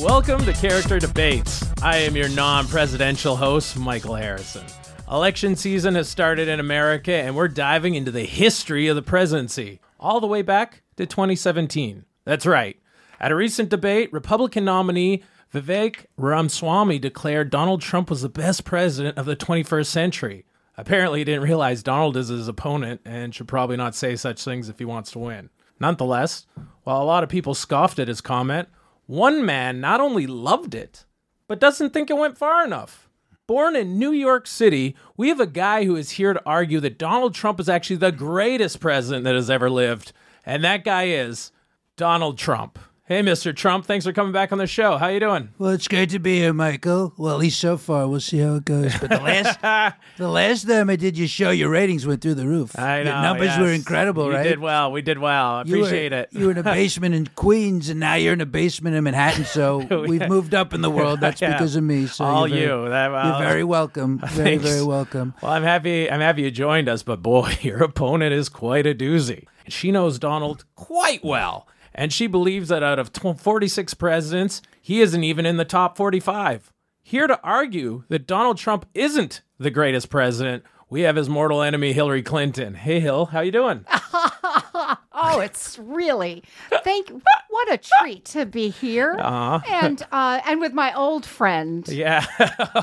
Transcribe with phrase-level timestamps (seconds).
[0.00, 1.64] Welcome to Character Debates.
[1.82, 4.64] I am your non presidential host, Michael Harrison.
[5.10, 9.80] Election season has started in America, and we're diving into the history of the presidency,
[9.98, 12.04] all the way back to 2017.
[12.24, 12.80] That's right.
[13.20, 15.22] At a recent debate, Republican nominee
[15.52, 20.46] Vivek Ramaswamy declared Donald Trump was the best president of the 21st century.
[20.76, 24.68] Apparently, he didn't realize Donald is his opponent and should probably not say such things
[24.68, 25.50] if he wants to win.
[25.80, 26.46] Nonetheless,
[26.84, 28.68] while a lot of people scoffed at his comment,
[29.06, 31.04] one man not only loved it,
[31.48, 33.08] but doesn't think it went far enough.
[33.46, 36.98] Born in New York City, we have a guy who is here to argue that
[36.98, 40.12] Donald Trump is actually the greatest president that has ever lived,
[40.46, 41.50] and that guy is
[41.96, 42.78] Donald Trump.
[43.10, 43.52] Hey, Mr.
[43.52, 44.96] Trump, thanks for coming back on the show.
[44.96, 45.48] How you doing?
[45.58, 47.12] Well, it's great to be here, Michael.
[47.16, 48.06] Well, at least so far.
[48.06, 48.96] We'll see how it goes.
[49.00, 52.46] But the last, the last time I did your show, your ratings went through the
[52.46, 52.78] roof.
[52.78, 53.10] I know.
[53.10, 53.58] Your numbers yes.
[53.58, 54.44] were incredible, you right?
[54.44, 54.92] We did well.
[54.92, 55.44] We did well.
[55.46, 56.28] I You were- appreciate it.
[56.30, 59.44] You were in a basement in Queens, and now you're in a basement in Manhattan.
[59.44, 61.18] So oh, we've moved up in the world.
[61.18, 61.54] That's Yeah.
[61.54, 62.06] because of me.
[62.06, 62.88] So All you're very, you.
[62.90, 64.18] That- well, you're very welcome.
[64.20, 64.70] Very, Thanks.
[64.70, 65.34] very welcome.
[65.42, 66.08] Well, I'm happy.
[66.08, 69.46] I'm happy you joined us, but boy, your opponent is quite a doozy.
[69.66, 71.66] She knows Donald quite well,
[72.00, 76.72] and she believes that out of 46 presidents, he isn't even in the top 45.
[77.02, 81.92] Here to argue that Donald Trump isn't the greatest president, we have his mortal enemy
[81.92, 82.72] Hillary Clinton.
[82.72, 83.84] Hey, Hill, how you doing?
[85.22, 86.42] Oh, it's really
[86.82, 87.10] thank
[87.50, 91.86] what a treat to be here, and uh, and with my old friend.
[91.88, 92.24] yeah.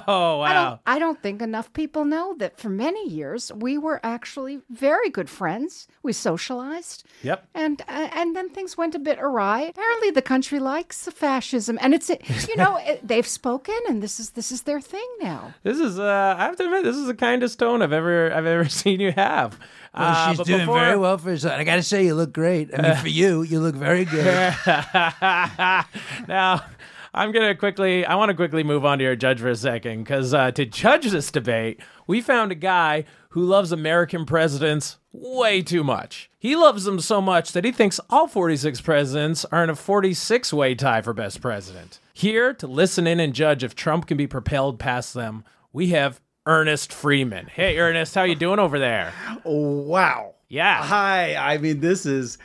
[0.08, 0.70] oh I wow.
[0.70, 5.10] don't I don't think enough people know that for many years we were actually very
[5.10, 5.88] good friends.
[6.04, 7.06] We socialized.
[7.24, 7.48] Yep.
[7.56, 9.62] And uh, and then things went a bit awry.
[9.62, 14.32] Apparently, the country likes fascism, and it's you know it, they've spoken, and this is
[14.32, 15.54] this is their thing now.
[15.64, 18.46] This is uh I have to admit this is the kindest tone I've ever I've
[18.46, 19.58] ever seen you have.
[19.98, 21.60] Well, Uh, she's doing before- very well for herself.
[21.60, 22.70] I got to say, you look great.
[22.78, 24.54] I mean, for you, you look very good.
[26.28, 26.62] now,
[27.14, 28.06] I'm gonna quickly.
[28.06, 30.66] I want to quickly move on to your judge for a second, because uh, to
[30.66, 36.30] judge this debate, we found a guy who loves American presidents way too much.
[36.38, 40.76] He loves them so much that he thinks all 46 presidents are in a 46-way
[40.76, 42.00] tie for best president.
[42.14, 46.20] Here to listen in and judge if Trump can be propelled past them, we have
[46.48, 47.48] Ernest Freeman.
[47.48, 49.14] Hey, Ernest, how you doing over there?
[49.44, 50.36] Wow.
[50.48, 50.82] Yeah.
[50.82, 51.36] Hi.
[51.36, 52.38] I mean, this is.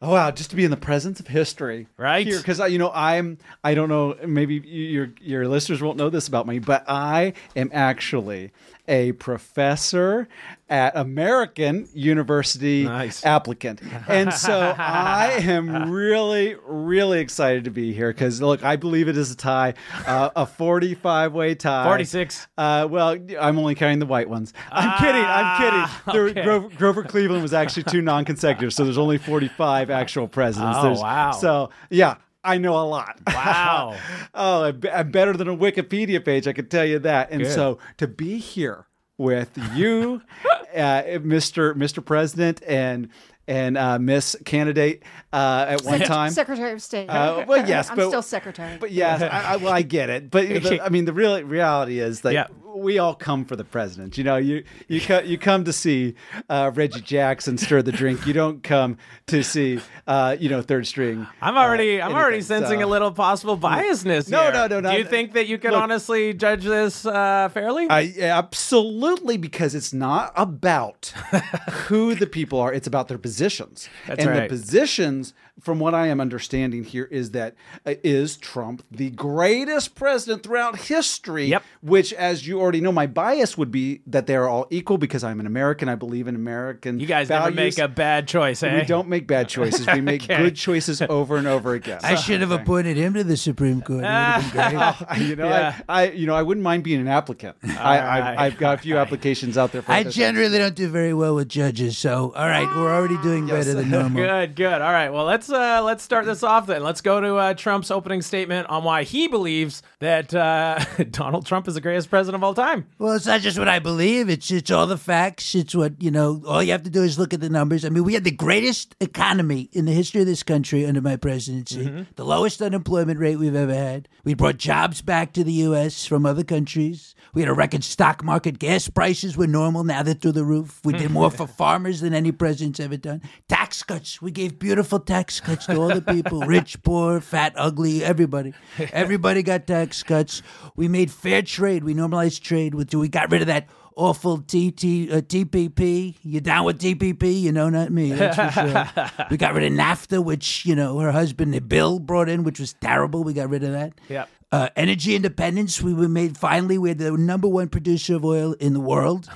[0.00, 2.24] Oh, wow, just to be in the presence of history, Right.
[2.24, 3.38] Because you know, I'm.
[3.64, 4.16] I don't know.
[4.24, 8.52] Maybe your your listeners won't know this about me, but I am actually
[8.88, 10.26] a professor
[10.70, 13.24] at American University Nice.
[13.24, 19.08] applicant, and so I am really, really excited to be here because look, I believe
[19.08, 19.74] it is a tie,
[20.06, 21.84] uh, a 45 way tie.
[21.84, 22.48] 46.
[22.58, 24.52] Uh, well, I'm only counting the white ones.
[24.72, 25.22] I'm kidding.
[25.22, 25.80] I'm kidding.
[25.80, 26.42] Ah, okay.
[26.42, 30.78] Grover, Grover Cleveland was actually two non-consecutive, so there's only 45 actual presidents.
[30.78, 31.30] Oh, There's- wow.
[31.32, 33.18] So yeah, I know a lot.
[33.26, 33.96] Wow.
[34.34, 36.46] oh, I'm better than a Wikipedia page.
[36.48, 37.30] I can tell you that.
[37.30, 37.52] And Good.
[37.52, 40.22] so to be here with you,
[40.74, 41.74] uh, Mr.
[41.74, 42.04] Mr.
[42.04, 43.08] President, and
[43.46, 46.30] and uh, Miss Candidate uh, at one Secret- time.
[46.30, 47.08] Secretary of State.
[47.08, 48.76] Uh, well, yes, I'm but- still secretary.
[48.78, 50.30] But yes, I, I, well, I get it.
[50.30, 52.46] But the, I mean, the real reality is that Yeah.
[52.78, 54.16] We all come for the president.
[54.18, 56.14] You know, you you co- you come to see
[56.48, 58.26] uh, Reggie Jackson stir the drink.
[58.26, 58.96] You don't come
[59.26, 61.26] to see uh, you know third string.
[61.40, 64.30] I'm already, I'm already sensing so- a little possible biasness.
[64.30, 64.52] No, here.
[64.52, 64.90] no, no, no.
[64.92, 67.86] Do you think that you can Look- honestly judge this uh, fairly?
[67.90, 71.12] I absolutely because it's not about
[71.88, 73.88] who the people are; it's about their positions.
[74.06, 74.42] That's and right.
[74.42, 77.54] the positions, from what I am understanding here, is that
[77.86, 81.46] uh, is Trump the greatest president throughout history?
[81.46, 81.62] Yep.
[81.82, 85.24] Which, as you already know, my bias would be that they are all equal because
[85.24, 85.88] I'm an American.
[85.88, 87.00] I believe in American.
[87.00, 87.76] you guys never values.
[87.76, 88.80] make a bad choice, eh?
[88.80, 89.86] We don't make bad choices.
[89.86, 90.36] We make Okay.
[90.42, 92.00] good choices over and over again.
[92.02, 94.00] I should have appointed him to the Supreme Court.
[94.00, 95.08] It would have been great.
[95.08, 95.80] I- you know, Yeah.
[95.88, 97.56] I, I, you know, I wouldn't mind being an applicant.
[97.62, 98.00] I, right.
[98.00, 99.82] I've, I've got a few applications out there.
[99.82, 100.14] For I this.
[100.14, 103.90] generally don't do very well with judges, so all right, we're already doing better than
[103.90, 104.22] normal.
[104.28, 104.80] Good, good.
[104.82, 105.10] All right.
[105.10, 106.82] Well, let's uh, let's start this off then.
[106.82, 110.78] Let's go to uh, Trump's opening statement on why he believes that uh,
[111.10, 112.86] Donald Trump is the greatest president of all time.
[112.98, 115.54] Well, it's not just what I believe; it's it's all the facts.
[115.54, 116.42] It's what you know.
[116.46, 117.84] All you have to do is look at the numbers.
[117.84, 121.16] I mean, we had the greatest economy in the history of this country under my
[121.16, 124.08] presidency, the lowest unemployment rate we've ever had.
[124.24, 126.06] We brought jobs back to the U.S.
[126.06, 127.14] from other countries.
[127.34, 128.58] We had a record stock market.
[128.58, 129.84] Gas prices were normal.
[129.84, 130.80] Now they're through the roof.
[130.84, 133.22] We did more for farmers than any president's ever done.
[133.48, 134.20] Tax cuts.
[134.20, 138.54] We gave beautiful tax cuts to all the people rich, poor, fat, ugly, everybody.
[138.92, 140.42] Everybody got tax cuts.
[140.76, 141.84] We made fair trade.
[141.84, 142.74] We normalized trade.
[142.74, 146.16] With, we got rid of that awful TT, uh, TPP.
[146.22, 147.40] You down with TPP?
[147.40, 148.12] You know, not me.
[148.12, 149.26] That's for sure.
[149.30, 152.74] we got rid of NAFTA, which you know her husband Bill brought in, which was
[152.74, 153.24] terrible.
[153.24, 153.92] We got rid of that.
[154.08, 154.28] Yep.
[154.50, 155.82] Uh, energy independence.
[155.82, 156.78] We were made finally.
[156.78, 159.28] We're the number one producer of oil in the world.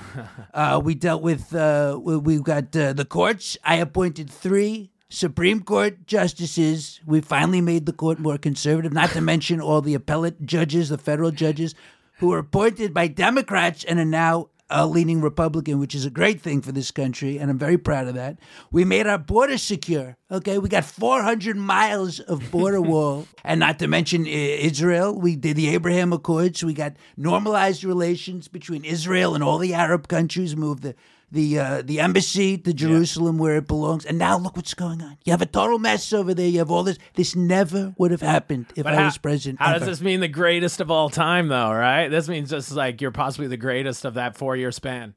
[0.53, 1.53] Uh, we dealt with.
[1.53, 3.55] Uh, we- we've got uh, the courts.
[3.63, 6.99] I appointed three Supreme Court justices.
[7.05, 8.91] We finally made the court more conservative.
[8.93, 11.75] Not to mention all the appellate judges, the federal judges,
[12.17, 14.49] who were appointed by Democrats and are now.
[14.69, 18.07] Uh, leaning Republican, which is a great thing for this country, and I'm very proud
[18.07, 18.39] of that.
[18.71, 20.17] We made our border secure.
[20.31, 25.13] Okay, we got 400 miles of border wall, and not to mention I- Israel.
[25.19, 26.63] We did the Abraham Accords.
[26.63, 30.55] We got normalized relations between Israel and all the Arab countries.
[30.55, 30.95] Moved the
[31.33, 35.17] the uh, the embassy to Jerusalem where it belongs, and now look what's going on.
[35.25, 36.47] You have a total mess over there.
[36.47, 36.99] You have all this.
[37.15, 39.59] This never would have happened if I how, was president.
[39.59, 41.71] how does this mean the greatest of all time, though?
[41.71, 42.07] Right?
[42.07, 45.15] This means just like you're possibly the greatest of that four year span.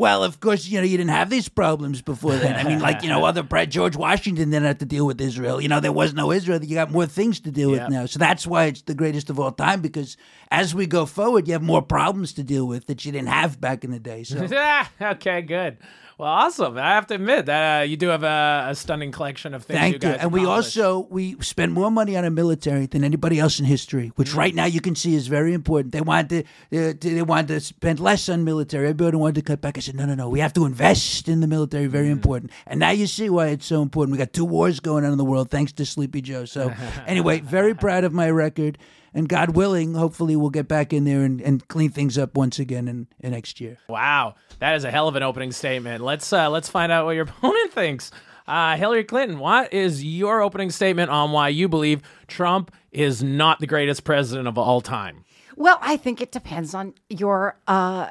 [0.00, 2.56] Well, of course, you know, you didn't have these problems before then.
[2.56, 5.60] I mean, like, you know, other George Washington didn't have to deal with Israel.
[5.60, 6.64] You know, there was no Israel.
[6.64, 7.82] You got more things to deal Yeah.
[7.84, 8.06] with now.
[8.06, 10.16] So that's why it's the greatest of all time because
[10.50, 13.60] as we go forward, you have more problems to deal with that you didn't have
[13.60, 14.24] back in the day.
[14.24, 14.38] So
[15.02, 15.76] okay, good.
[16.20, 16.76] Well, awesome.
[16.76, 19.78] I have to admit that uh, you do have a, a stunning collection of things.
[19.80, 20.14] Thank you you.
[20.16, 23.64] guys And we also we spend more money on our military than anybody else in
[23.64, 25.92] history, which right now you can see is very important.
[25.92, 28.88] They want to uh, they want to spend less on military.
[28.88, 29.78] Everybody wanted to cut back.
[29.78, 30.28] I said, no, no, no.
[30.28, 31.86] We have to invest in the military.
[31.86, 32.20] Very Mm.
[32.20, 32.50] important.
[32.66, 34.12] And now you see why it's so important.
[34.12, 36.44] We got two wars going on in the world thanks to Sleepy Joe.
[36.44, 36.70] So
[37.06, 38.76] anyway, very proud of my record.
[39.12, 42.58] And God willing, hopefully we'll get back in there and, and clean things up once
[42.58, 43.78] again in, in next year.
[43.88, 46.02] Wow, that is a hell of an opening statement.
[46.02, 48.10] Let's uh, let's find out what your opponent thinks.
[48.46, 53.60] Uh, Hillary Clinton, what is your opening statement on why you believe Trump is not
[53.60, 55.24] the greatest president of all time?
[55.60, 58.08] Well, I think it depends on your uh,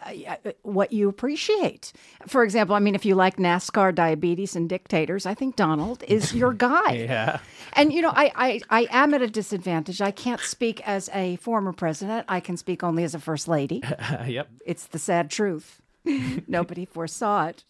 [0.61, 1.91] what you appreciate.
[2.27, 6.31] For example, I mean, if you like NASCAR, diabetes, and dictators, I think Donald is
[6.41, 6.91] your guy.
[6.91, 7.39] Yeah.
[7.73, 9.99] And you know, I, I I am at a disadvantage.
[9.99, 12.27] I can't speak as a former president.
[12.29, 13.81] I can speak only as a first lady.
[14.27, 14.47] yep.
[14.63, 15.81] It's the sad truth.
[16.47, 17.65] Nobody foresaw it.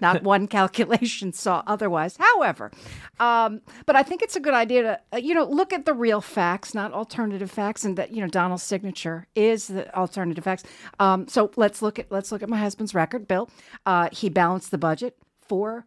[0.00, 2.16] Not one calculation saw otherwise.
[2.16, 2.70] However,
[3.18, 5.94] um, but I think it's a good idea to uh, you know look at the
[5.94, 10.64] real facts, not alternative facts, and that you know Donald's signature is the alternative facts.
[10.98, 13.28] Um, so let's look at let's look at my husband's record.
[13.28, 13.48] Bill,
[13.86, 15.86] uh, he balanced the budget for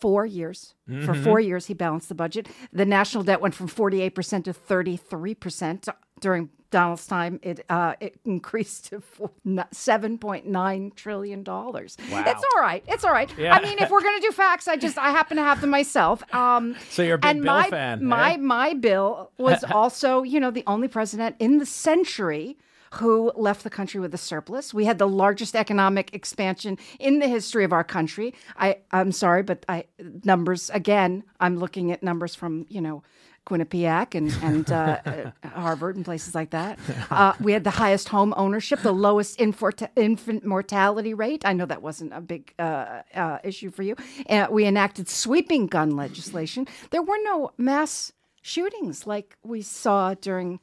[0.00, 0.74] four years.
[1.04, 2.48] For four years, he balanced the budget.
[2.72, 5.88] The national debt went from 48% to 33%.
[6.20, 11.44] During Donald's time, it uh, it increased to four, $7.9 trillion.
[11.44, 11.72] Wow.
[11.74, 12.84] It's all right.
[12.86, 13.32] It's all right.
[13.38, 13.54] Yeah.
[13.54, 15.70] I mean, if we're going to do facts, I just, I happen to have them
[15.70, 16.22] myself.
[16.34, 18.36] Um, So you're a big and Bill my, fan, My, eh?
[18.38, 22.56] my bill was also, you know, the only president in the century
[22.94, 24.72] who left the country with a surplus.
[24.72, 28.34] We had the largest economic expansion in the history of our country.
[28.56, 29.84] I, I'm sorry, but I
[30.24, 31.24] numbers again.
[31.38, 33.02] I'm looking at numbers from you know.
[33.48, 36.78] Quinnipiac and, and uh, uh, Harvard and places like that.
[37.10, 41.42] Uh, we had the highest home ownership, the lowest infant mortality rate.
[41.44, 43.96] I know that wasn't a big uh, uh, issue for you.
[44.28, 46.66] Uh, we enacted sweeping gun legislation.
[46.90, 48.12] There were no mass
[48.42, 50.60] shootings like we saw during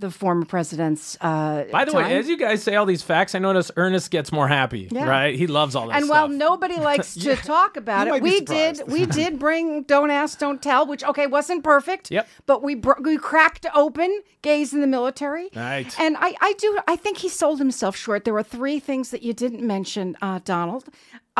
[0.00, 1.16] the former president's.
[1.20, 2.04] Uh, By the time.
[2.06, 4.88] way, as you guys say all these facts, I notice Ernest gets more happy.
[4.90, 5.06] Yeah.
[5.08, 5.36] Right?
[5.36, 6.14] He loves all that and stuff.
[6.14, 10.38] while nobody likes to talk about You it, we did we did bring "Don't Ask,
[10.38, 12.10] Don't Tell," which okay wasn't perfect.
[12.10, 12.28] Yep.
[12.46, 15.48] But we br- we cracked open gays in the military.
[15.54, 15.94] Right.
[16.00, 18.24] And I I do I think he sold himself short.
[18.24, 20.86] There were three things that you didn't mention, uh, Donald.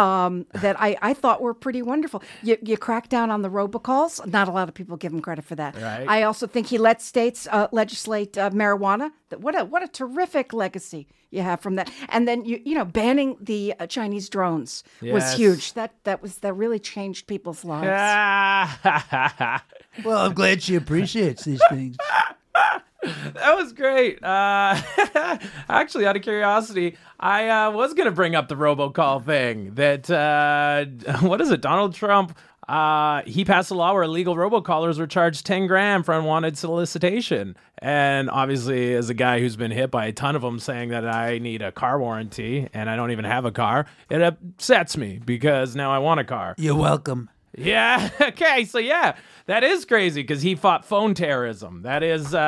[0.00, 2.22] Um, that I, I thought were pretty wonderful.
[2.42, 4.24] You, you cracked down on the robocalls.
[4.26, 5.74] Not a lot of people give him credit for that.
[5.74, 6.06] Right.
[6.08, 9.10] I also think he let states uh, legislate uh, marijuana.
[9.28, 11.90] That what a what a terrific legacy you have from that.
[12.08, 15.74] And then you you know banning the uh, Chinese drones was huge.
[15.74, 17.86] That that was that really changed people's lives.
[20.04, 21.96] Well, I'm glad she appreciates these things.
[23.02, 24.22] was great.
[24.22, 24.80] Uh,
[25.68, 29.74] actually, out of curiosity, I uh, was going to bring up the robocall thing.
[29.74, 31.60] That, uh, what is it?
[31.60, 32.36] Donald Trump.
[32.68, 37.56] Uh, he passed a law where illegal robocallers were charged 10 grand for unwanted solicitation.
[37.78, 41.04] And obviously, as a guy who's been hit by a ton of them saying that
[41.04, 45.20] I need a car warranty and I don't even have a car, it upsets me
[45.24, 46.54] because now I want a car.
[46.58, 47.28] You're welcome.
[47.56, 48.10] Yeah.
[48.20, 48.64] Okay.
[48.64, 49.16] So yeah,
[49.50, 51.82] that is crazy because he fought phone terrorism.
[51.82, 52.38] That is, uh,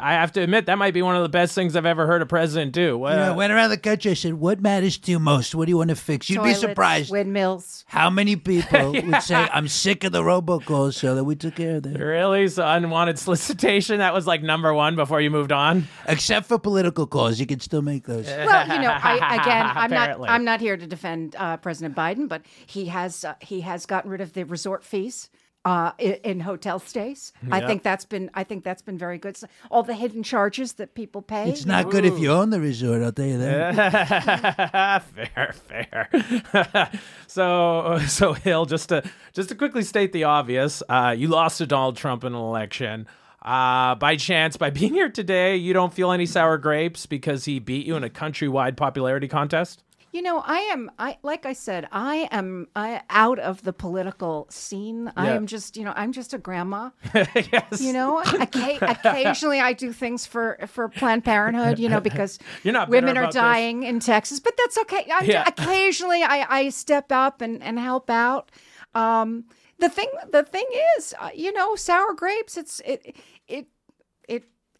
[0.00, 2.22] I have to admit, that might be one of the best things I've ever heard
[2.22, 2.80] a president do.
[2.80, 4.12] You know, I Uh, went around the country.
[4.12, 5.54] I said, "What matters to you most?
[5.54, 7.84] What do you want to fix?" You'd Toilets, be surprised Windmills.
[7.88, 11.76] how many people would say, "I'm sick of the robocalls," so that we took care
[11.76, 11.98] of that.
[11.98, 12.48] really?
[12.48, 13.98] So unwanted solicitation.
[13.98, 15.86] That was like number one before you moved on.
[16.06, 18.26] Except for political calls, you can still make those.
[18.26, 22.26] Well, you know, I, again, I'm not, I'm not here to defend uh, President Biden,
[22.28, 25.28] but he has uh, he has gotten rid of the resort fees.
[25.68, 29.36] Uh, i- in hotel stays, I think that's been I think that's been very good.
[29.36, 31.50] So all the hidden charges that people pay.
[31.50, 33.02] It's not good if you own the resort.
[33.02, 35.04] I'll tell you that.
[35.14, 36.90] fair, fair.
[37.26, 41.66] so, so Hill, just to just to quickly state the obvious, uh, you lost to
[41.66, 43.06] Donald Trump in an election.
[43.42, 47.58] Uh, by chance, by being here today, you don't feel any sour grapes because he
[47.58, 49.82] beat you in a countrywide popularity contest.
[50.10, 50.90] You know, I am.
[50.98, 55.12] I like I said, I am I, out of the political scene.
[55.16, 56.90] I am just, you know, I'm just a grandma.
[57.14, 57.80] yes.
[57.80, 61.78] You know, Occa- occasionally I do things for for Planned Parenthood.
[61.78, 63.40] You know, because You're not women are about this.
[63.42, 65.06] dying in Texas, but that's okay.
[65.12, 65.44] I'm, Yeah.
[65.46, 68.50] Occasionally I, I step up and and help out.
[68.94, 69.44] Um,
[69.78, 72.56] the thing the thing is, uh, you know, sour grapes.
[72.56, 73.16] It's it it it.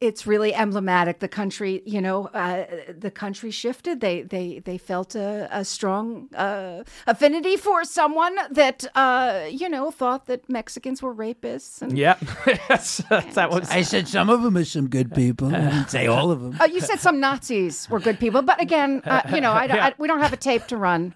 [0.00, 1.19] It's really emblematic.
[1.19, 4.00] The country, you know, uh, the country shifted.
[4.00, 9.90] They they they felt a, a strong uh, affinity for someone that uh, you know
[9.90, 11.83] thought that Mexicans were rapists.
[11.83, 12.19] And Yep.
[12.47, 13.02] yes.
[13.09, 13.69] that was.
[13.71, 15.49] I said some of them are some good people.
[15.52, 16.57] I didn't say all of them.
[16.61, 19.95] Uh, you said some Nazis were good people, but again, uh, you know, I, I,
[19.99, 21.12] we don't have a tape to run.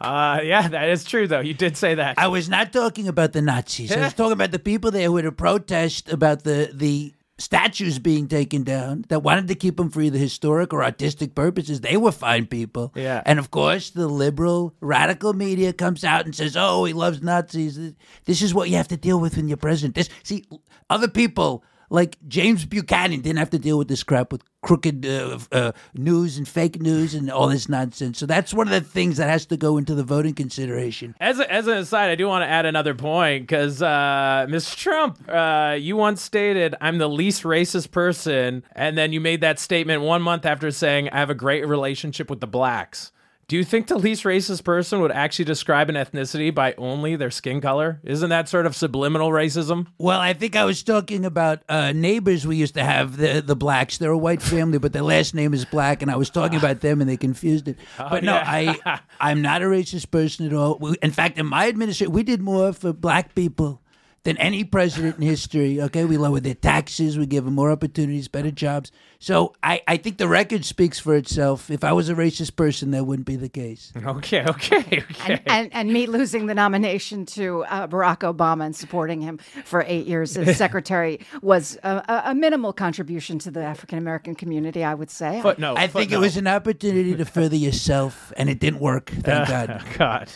[0.00, 1.40] Uh, yeah, that is true though.
[1.40, 2.18] You did say that.
[2.18, 3.90] I was not talking about the Nazis.
[3.90, 7.98] I was talking about the people there who had a protest about the the statues
[7.98, 11.80] being taken down that wanted to keep them for either historic or artistic purposes.
[11.80, 12.92] They were fine people.
[12.94, 13.22] Yeah.
[13.24, 17.94] And of course, the liberal radical media comes out and says, "Oh, he loves Nazis.
[18.24, 20.44] This is what you have to deal with when you're president." This see
[20.90, 25.38] other people like James Buchanan didn't have to deal with this crap with crooked uh,
[25.52, 28.18] uh, news and fake news and all this nonsense.
[28.18, 31.14] So that's one of the things that has to go into the voting consideration.
[31.20, 34.76] As, a, as an aside, I do want to add another point because uh, Mr.
[34.76, 38.64] Trump, uh, you once stated, I'm the least racist person.
[38.72, 42.28] And then you made that statement one month after saying, I have a great relationship
[42.28, 43.12] with the blacks.
[43.48, 47.30] Do you think the least racist person would actually describe an ethnicity by only their
[47.30, 47.98] skin color?
[48.04, 49.86] Isn't that sort of subliminal racism?
[49.96, 53.56] Well, I think I was talking about uh, neighbors we used to have, the the
[53.56, 53.96] blacks.
[53.96, 56.82] They're a white family, but their last name is black, and I was talking about
[56.82, 57.78] them, and they confused it.
[57.96, 60.76] but no, I I'm not a racist person at all.
[60.78, 63.80] We, in fact, in my administration, we did more for black people
[64.28, 65.80] than any president in history.
[65.80, 68.92] Okay, we lowered their taxes, we gave them more opportunities, better jobs.
[69.18, 71.70] So I, I think the record speaks for itself.
[71.70, 73.90] If I was a racist person, that wouldn't be the case.
[74.18, 75.40] Okay, okay, okay.
[75.46, 80.06] And, and me losing the nomination to uh, Barack Obama and supporting him for eight
[80.06, 84.94] years as secretary was a, a- a minimal contribution to the African American community, I
[84.94, 85.40] would say.
[85.40, 85.76] Footnote.
[85.78, 89.10] I think it was an opportunity to further yourself, and it didn't work.
[89.10, 89.82] Thank God.
[89.96, 90.30] God,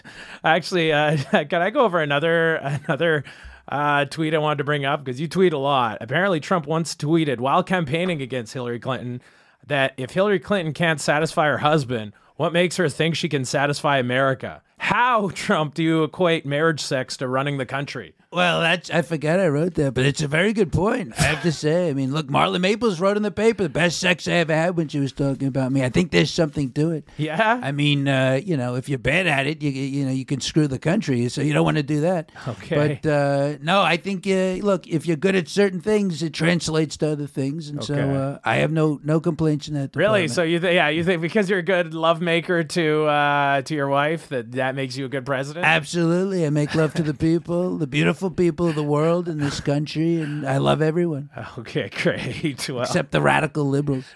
[0.44, 3.24] actually, uh, can I go over another another
[3.68, 5.98] uh, tweet I wanted to bring up because you tweet a lot.
[6.00, 9.20] Apparently, Trump once tweeted while campaigning against Hillary Clinton
[9.66, 13.98] that if Hillary Clinton can't satisfy her husband, what makes her think she can satisfy
[13.98, 14.62] America?
[14.78, 18.14] How, Trump, do you equate marriage sex to running the country?
[18.32, 21.12] Well, that's I forgot I wrote that, but it's a very good point.
[21.18, 21.90] I have to say.
[21.90, 24.76] I mean, look, Marla Maples wrote in the paper the best sex I ever had
[24.76, 25.84] when she was talking about me.
[25.84, 27.08] I think there's something to it.
[27.18, 27.60] Yeah.
[27.62, 30.40] I mean, uh, you know, if you're bad at it, you you know you can
[30.40, 32.32] screw the country, so you don't want to do that.
[32.48, 32.98] Okay.
[33.02, 36.96] But uh, no, I think uh, look, if you're good at certain things, it translates
[36.98, 38.16] to other things, and so Okay.
[38.16, 39.94] uh, I have no no complaints in that.
[39.94, 40.28] Really?
[40.28, 43.88] So you, th- yeah, you think because you're a good lovemaker to uh, to your
[43.88, 45.66] wife that that makes you a good president?
[45.66, 49.60] Absolutely, I make love to the people, the beautiful people of the world in this
[49.60, 52.68] country, and I love everyone Okay, great.
[52.68, 54.04] Well, except the radical liberals.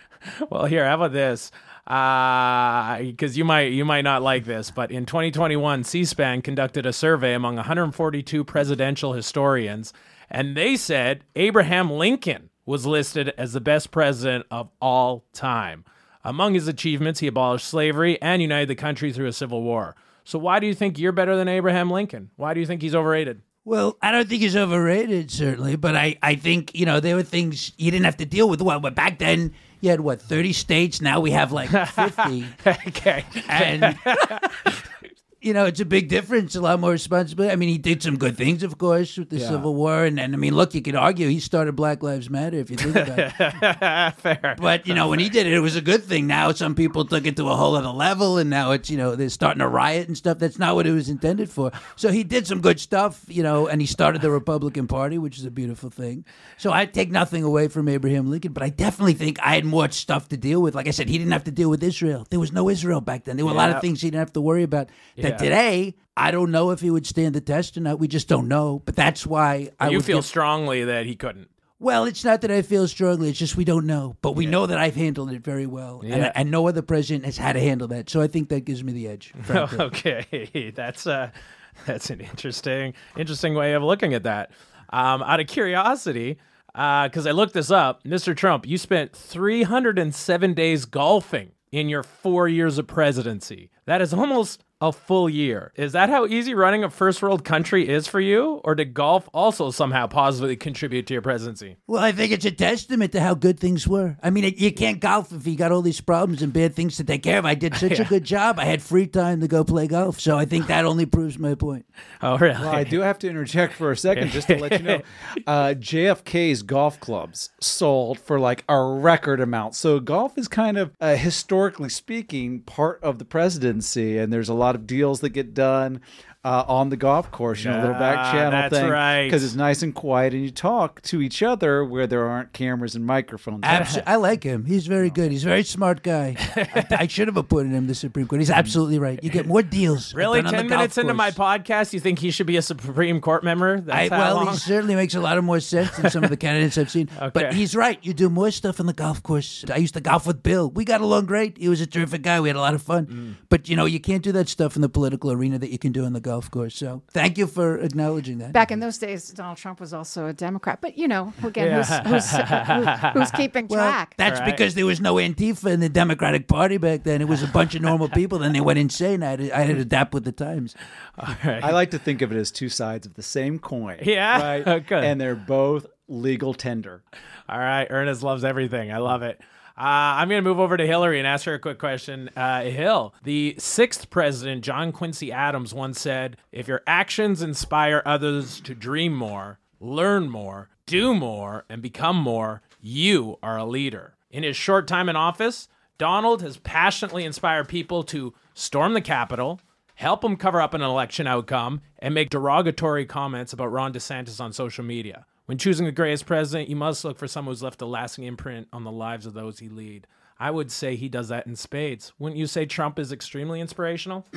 [0.51, 1.53] Well, here, how about this?
[1.87, 6.93] Uh, because you might you might not like this, but in 2021, C-SPAN conducted a
[6.93, 9.93] survey among 142 presidential historians,
[10.29, 15.85] and they said Abraham Lincoln was listed as the best president of all time.
[16.25, 19.95] Among his achievements, he abolished slavery and united the country through a civil war.
[20.25, 22.31] So, why do you think you're better than Abraham Lincoln?
[22.35, 23.43] Why do you think he's overrated?
[23.67, 27.25] Well, I don't think he's overrated, certainly, but I, I think, you know, there were
[27.25, 28.63] things you didn't have to deal with.
[28.63, 31.03] Well, but back then, you had, what, 30 states?
[31.03, 32.47] Now we have like 50.
[32.87, 33.25] okay.
[33.49, 33.99] and,
[35.47, 37.53] you know, it's a big difference, a lot more responsibility.
[37.53, 39.49] I mean, he did some good things, of course, with the Yeah.
[39.49, 42.59] Civil War, and, and I mean, look, you could argue he started Black Lives Matter
[42.59, 44.15] if you think about it.
[44.19, 44.57] Fair.
[44.59, 46.27] But you know, when he did it, it was a good thing.
[46.27, 49.15] Now some people took it to a whole other level, and now it's you know
[49.15, 50.39] they're starting to riot and stuff.
[50.39, 51.71] That's not what it was intended for.
[51.95, 55.39] So he did some good stuff, you know, and he started the Republican Party, which
[55.39, 56.25] is a beautiful thing.
[56.59, 59.89] So I take nothing away from Abraham Lincoln, but I definitely think I had more
[59.91, 60.75] stuff to deal with.
[60.75, 62.27] Like I said, he didn't have to deal with Israel.
[62.31, 63.37] There was no Israel back then.
[63.37, 64.89] There were a lot of things he didn't have to worry about.
[65.17, 65.36] That Yeah.
[65.39, 65.95] Today.
[66.17, 67.99] I don't know if he would stand the test or not.
[67.99, 68.81] We just don't know.
[68.85, 71.49] But that's why I you would feel give- strongly that he couldn't.
[71.79, 73.29] well, it's not that I feel strongly.
[73.29, 74.17] It's just we don't know.
[74.23, 76.01] But we know that I've handled it very well.
[76.03, 76.15] Yeah.
[76.15, 78.09] And, and no other president has had to handle that.
[78.09, 79.33] So I think that gives me the edge.
[79.43, 79.79] frankly.
[79.81, 81.31] okay, that's uh,
[81.87, 84.51] that's an interesting interesting way of looking at that.
[84.91, 86.39] Um, out of curiosity,
[86.73, 88.35] because I looked this up, Mr.
[88.37, 93.71] Trump, you spent 307 days golfing in your four years of presidency.
[93.87, 95.73] That is almost a full year.
[95.75, 99.29] Is that how easy running a first world country is for you, or did golf
[99.33, 101.77] also somehow positively contribute to your presidency?
[101.87, 104.19] Well, I think it's a testament to how good things were.
[104.23, 106.97] I mean, it, you can't golf if you got all these problems and bad things
[106.99, 107.47] to take care of.
[107.47, 108.59] I did such a good job.
[108.59, 110.21] I had free time to go play golf.
[110.21, 111.87] So I think that only proves my point.
[112.21, 112.61] Oh, really?
[112.61, 115.03] Well, I do have to interject for a second just to let you know.
[115.47, 119.75] Uh, JFK's golf clubs sold for like a record amount.
[119.75, 124.55] So golf is kind of, uh, historically speaking, part of the presidency, and there's a
[124.55, 126.01] lot of deals that get done.
[126.47, 129.25] Uh, on the golf course, you know, little back channel that's thing, right.
[129.25, 132.95] because it's nice and quiet, and you talk to each other where there aren't cameras
[132.95, 133.63] and microphones.
[133.63, 134.65] Abso- I like him.
[134.65, 135.33] He's very good.
[135.33, 136.37] He's a very smart guy.
[136.55, 138.41] I, I should have appointed him to the Supreme Court.
[138.41, 139.19] He's absolutely right.
[139.25, 140.15] You get more deals.
[140.15, 142.57] Really, done on the ten golf minutes into my podcast, you think he should be
[142.57, 143.81] a Supreme Court member?
[143.81, 144.53] That's I, that well, long?
[144.53, 147.11] he certainly makes a lot of more sense than some of the candidates I've seen.
[147.17, 147.31] Okay.
[147.35, 147.99] But he's right.
[148.03, 149.65] You do more stuff on the golf course.
[149.69, 150.71] I used to golf with Bill.
[150.71, 151.59] We got along great.
[151.59, 152.39] He was a terrific guy.
[152.39, 153.07] We had a lot of fun.
[153.07, 153.35] Mm.
[153.49, 155.91] But you know, you can't do that stuff in the political arena that you can
[155.91, 156.75] do on the golf course.
[156.77, 158.53] So thank you for acknowledging that.
[158.53, 160.81] Back in those days, Donald Trump was also a Democrat.
[160.81, 162.03] But you know, again, Yeah.
[162.03, 164.15] who's, who's, uh, who- who's keeping well, track?
[164.17, 164.51] that's Right.
[164.51, 167.21] because there was no Antifa in the Democratic Party back then.
[167.21, 168.39] It was a bunch of normal people.
[168.39, 169.23] Then they went insane.
[169.23, 170.75] I had, to, I had to adapt with the times.
[171.19, 173.99] I like to think of it as two sides of the same coin.
[174.03, 174.63] Yeah?
[174.65, 174.87] Right.
[174.87, 175.05] Good.
[175.05, 177.03] And they're both legal tender.
[177.49, 178.93] All right, Ernest loves everything.
[178.93, 179.41] I love it.
[179.79, 182.31] Uh, I'm going to move over to Hillary and ask her a quick question.
[182.35, 188.61] Uh, Hill, the sixth president, John Quincy Adams, once said, If your actions inspire others
[188.63, 194.15] to dream more, learn more, do more, and become more, you are a leader.
[194.31, 195.69] In his short time in office,
[195.99, 199.61] Donald has passionately inspired people to storm the Capitol,
[199.97, 204.55] help him cover up an election outcome, and make derogatory comments about Ron DeSantis on
[204.55, 205.27] social media.
[205.47, 208.69] When choosing the greatest president, you must look for someone who's left a lasting imprint
[208.73, 210.07] on the lives of those he lead.
[210.39, 212.13] I would say he does that in spades.
[212.19, 214.27] Wouldn't you say Trump is extremely inspirational?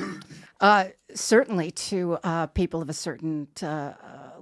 [0.62, 3.94] Uh, certainly to uh, people of a certain uh,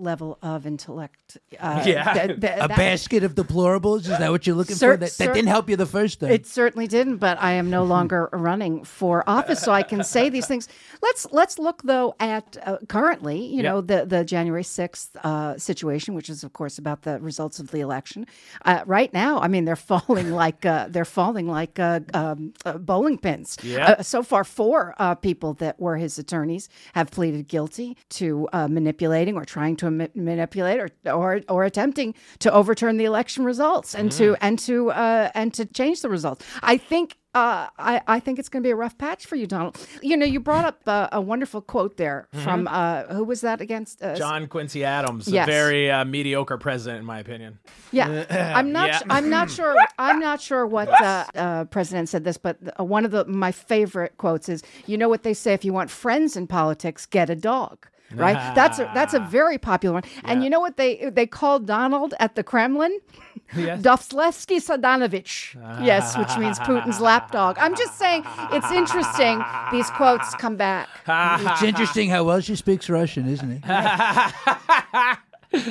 [0.02, 1.38] level of intellect.
[1.58, 2.14] Uh, Yeah.
[2.14, 4.00] that- that- A that- basket of deplorables?
[4.00, 4.96] Is that what you're looking Cer- for?
[4.98, 6.30] That, that cer- didn't help you the first time.
[6.30, 10.28] It certainly didn't, but I am no longer running for office, so I can say
[10.28, 10.68] these things.
[11.02, 16.14] Let's let's look though at uh, currently, you know, the the January sixth uh, situation,
[16.14, 18.26] which is of course about the results of the election.
[18.64, 22.78] Uh, right now, I mean, they're falling like uh, they're falling like uh, um, uh,
[22.78, 23.56] bowling pins.
[23.62, 23.96] Yeah.
[23.98, 28.68] Uh, so far, four uh, people that were his attorneys have pleaded guilty to uh,
[28.68, 33.94] manipulating or trying to ma- manipulate or, or or attempting to overturn the election results
[33.94, 36.44] and to and to uh, and to change the results.
[36.62, 37.16] I think.
[37.34, 39.76] Uh, I, I think it's going to be a rough patch for you, Donald.
[40.02, 43.60] You know, you brought up uh, a wonderful quote there from uh, who was that
[43.60, 44.02] against?
[44.02, 45.46] Uh, John Quincy Adams, Yes.
[45.46, 47.58] a very uh, mediocre president, in my opinion.
[47.92, 48.24] Yeah,
[48.56, 48.88] I'm not.
[48.88, 49.00] Yeah.
[49.10, 49.76] I'm not sure.
[49.98, 54.16] I'm not sure what uh, uh, president said this, but one of the my favorite
[54.16, 57.36] quotes is, "You know what they say: if you want friends in politics, get a
[57.36, 58.54] dog." Right.
[58.54, 60.02] That's a that's a very popular one.
[60.24, 62.98] And you know what they they called Donald at the Kremlin?
[63.56, 63.80] Yes.
[63.80, 65.56] Dovslevsky Sadanovich.
[65.82, 67.56] Yes, which means Putin's lapdog.
[67.58, 69.42] I'm just saying it's interesting.
[69.72, 70.86] These quotes come back.
[71.06, 73.62] it's interesting how well she speaks Russian, isn't it?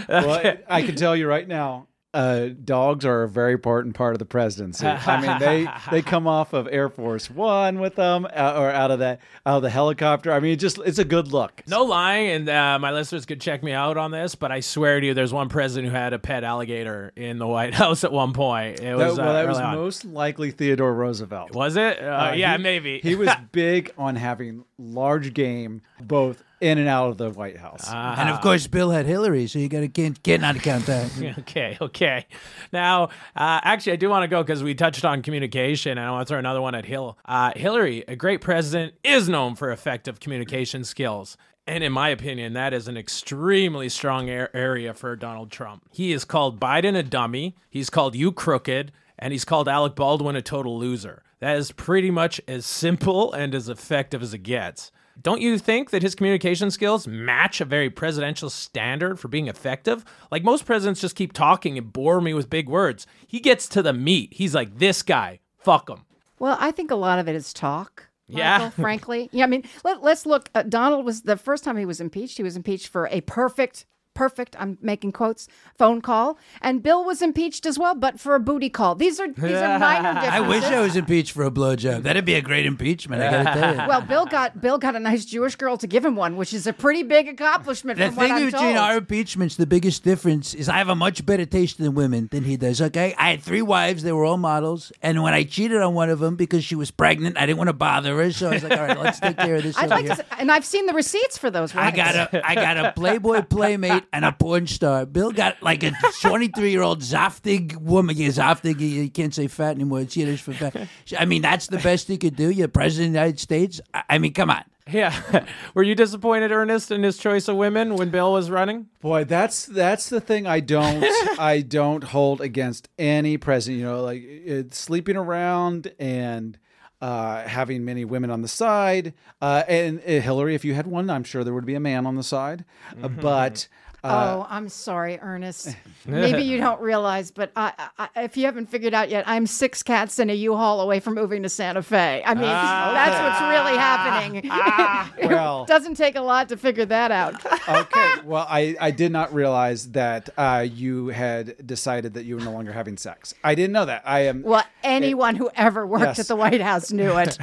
[0.10, 1.88] Well, I can tell you right now,
[2.18, 4.86] uh, dogs are a very important part of the presidency.
[4.88, 8.92] I mean, they they come off of Air Force One with them, uh, or out
[8.92, 10.32] of that out of the helicopter.
[10.32, 11.62] I mean, it just it's a good look.
[11.68, 15.00] No lying, and uh, my listeners could check me out on this, but I swear
[15.00, 18.12] to you, there's one president who had a pet alligator in the White House at
[18.12, 18.80] one point.
[18.80, 19.76] It That, was, well, uh, that was on.
[19.76, 21.54] most likely Theodore Roosevelt.
[21.54, 22.02] Was it?
[22.02, 23.00] Uh, Uh, yeah, he- maybe.
[23.04, 27.86] he was big on having large game, both in and out of the White House.
[27.88, 28.20] Ah.
[28.20, 31.12] And of course, Bill had Hillary, so you got to can't, can't not count that.
[31.40, 32.26] Okay, okay.
[32.74, 36.12] Now, uh, actually, I do want to go because we touched on communication, and I
[36.12, 37.18] want to throw another one at Hill.
[37.26, 41.38] Uh, Hillary, a great president, is known for effective communication skills.
[41.68, 45.84] And in my opinion, that is an extremely strong ar- area for Donald Trump.
[45.92, 50.36] He is called Biden a dummy, he's called you crooked, and he's called Alec Baldwin
[50.36, 51.24] a total loser.
[51.40, 54.92] That is pretty much as simple and as effective as it gets.
[55.22, 60.06] Don't you think that his communication skills match a very presidential standard for being effective?
[60.32, 63.08] Like most presidents just keep talking and bore me with big words.
[63.26, 64.34] He gets to the meat.
[64.34, 66.06] He's like, this guy, fuck him.
[66.40, 68.10] Well, I think a lot of it is talk.
[68.28, 68.70] Yeah.
[68.70, 69.30] Frankly.
[69.32, 70.50] Yeah, I mean, let, let's look.
[70.54, 72.38] Uh, Donald was the first time he was impeached.
[72.38, 73.86] He was impeached for a perfect,
[74.18, 76.40] perfect, I'm making quotes, phone call.
[76.60, 78.96] And Bill was impeached as well, but for a booty call.
[78.96, 80.34] These are these are minor differences.
[80.34, 82.02] I wish I was impeached for a blowjob.
[82.02, 83.22] That'd be a great impeachment.
[83.22, 83.88] I got to tell you.
[83.88, 86.66] Well, Bill got Bill got a nice Jewish girl to give him one, which is
[86.66, 88.00] a pretty big accomplishment.
[88.00, 88.78] The from what thing between told.
[88.78, 92.44] our impeachments, the biggest difference is I have a much better taste in women than
[92.44, 92.82] he does.
[92.82, 96.10] Okay, I had three wives; they were all models, and when I cheated on one
[96.10, 98.64] of them because she was pregnant, I didn't want to bother her, so I was
[98.64, 100.16] like, "All right, let's take care of this." I'd like here.
[100.16, 101.76] to, and I've seen the receipts for those.
[101.76, 105.06] I got a I got a Playboy playmate and a porn star.
[105.06, 105.92] Bill got like a
[106.22, 108.16] 23 year old Zaftig woman.
[108.18, 108.80] Yeah, Zaftig.
[108.80, 110.02] You, you can't say fat anymore.
[110.02, 110.88] It's Yiddish for fat.
[111.18, 112.50] I mean, that's the best he could do.
[112.50, 113.82] You're president of the United States.
[113.94, 114.64] I, I mean, come on.
[114.90, 115.46] Yeah.
[115.74, 118.88] Were you disappointed, Ernest, in his choice of women when Bill was running?
[119.02, 121.04] Boy, that's that's the thing I don't
[121.40, 123.80] I don't hold against any president.
[123.80, 126.58] You know, like it, sleeping around and
[127.02, 129.14] uh, having many women on the side.
[129.42, 132.06] Uh, and uh, Hillary, if you had one, I'm sure there would be a man
[132.08, 132.66] on the side.
[133.02, 133.68] Uh, but
[134.08, 135.76] uh, Oh, I'm sorry, Ernest.
[136.06, 139.84] Maybe you don't realize, but I, I, if you haven't figured out yet, I'm six
[139.84, 142.24] cats in a U-Haul away from moving to Santa Fe.
[142.26, 145.30] I mean, that's what's really happening.
[145.30, 147.46] well, Doesn't take a lot to figure that out.
[147.68, 148.06] okay.
[148.26, 152.52] Well, I, I did not realize that uh, you had decided that you were no
[152.52, 153.34] longer having sex.
[153.44, 154.04] I didn't know that.
[154.06, 154.42] I am.
[154.44, 156.20] Well, anyone who ever worked Yes.
[156.20, 157.38] at the White House knew it.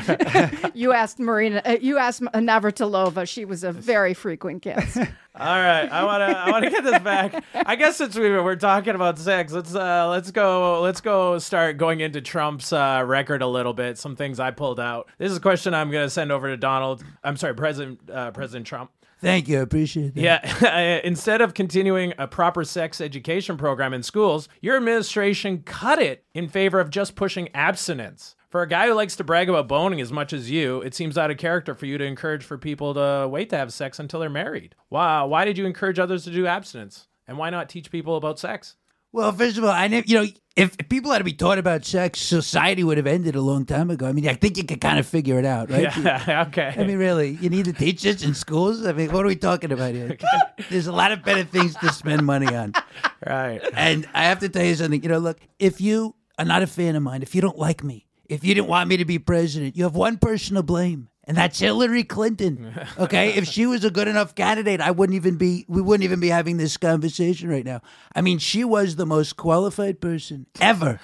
[0.75, 3.27] you asked Martina, uh, you asked Navratilova.
[3.27, 4.99] She was a very frequent guest.
[5.37, 7.43] All right, I want to I want to get this back.
[7.55, 11.77] I guess since we were, talking about sex, let's uh let's go let's go start
[11.77, 13.99] going into Trump's uh, record a little bit.
[13.99, 15.09] Some things I pulled out.
[15.19, 17.03] This is a question I'm going to send over to Donald.
[17.25, 18.93] I'm sorry, President uh, President Trump.
[19.21, 19.59] Thank you.
[19.59, 20.21] I appreciate that.
[20.21, 26.25] Yeah, instead of continuing a proper sex education program in schools, your administration cut it
[26.35, 28.37] in favor of just pushing abstinence.
[28.55, 31.19] For a guy who likes to brag about boning as much as you, it seems
[31.19, 34.21] out of character for you to encourage for people to wait to have sex until
[34.21, 34.77] they're married.
[34.91, 37.09] Wow, why did you encourage others to do abstinence?
[37.27, 38.77] And why not teach people about sex?
[39.11, 41.85] Well, first of all, I never, you know, if people had to be taught about
[41.85, 44.07] sex, society would have ended a long time ago.
[44.07, 45.91] I mean, I think you could kind of figure it out, right?
[45.97, 46.77] Yeah, okay.
[46.79, 48.87] I mean, really, you need to teach this in schools.
[48.87, 50.17] I mean, what are we talking about here?
[50.71, 52.73] There's a lot of better things to spend money on.
[53.27, 53.61] right.
[53.75, 55.03] And I have to tell you something.
[55.03, 57.83] You know, look, if you are not a fan of mine, if you don't like
[57.83, 61.09] me, if you didn't want me to be president, you have one person to blame.
[61.27, 62.75] And that's Hillary Clinton.
[62.99, 65.65] Okay, if she was a good enough candidate, I wouldn't even be.
[65.69, 67.81] We wouldn't even be having this conversation right now.
[68.15, 71.01] I mean, she was the most qualified person ever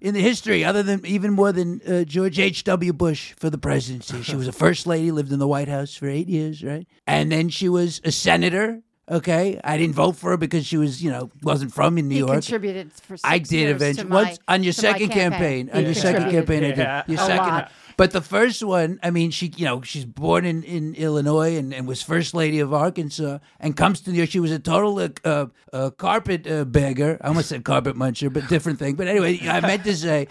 [0.00, 2.64] in the history, other than even more than uh, George H.
[2.64, 2.92] W.
[2.92, 4.22] Bush for the presidency.
[4.22, 6.86] She was a first lady, lived in the White House for eight years, right?
[7.06, 8.80] And then she was a senator.
[9.10, 12.14] Okay, I didn't vote for her because she was, you know, wasn't from in New
[12.14, 12.30] He York.
[12.32, 14.06] contributed for six I did years eventually.
[14.08, 16.46] to Once on your to my second campaign, on your second contributed.
[16.48, 16.78] campaign, I did.
[16.78, 17.72] Yeah, Your a second, lot.
[17.98, 21.74] but the first one, I mean, she, you know, she's born in, in Illinois and,
[21.74, 24.30] and was first lady of Arkansas, and comes to New York.
[24.30, 27.18] She was a total uh, uh, uh, carpet uh, beggar.
[27.20, 28.94] I almost said carpet muncher, but different thing.
[28.94, 30.28] But anyway, I meant to say.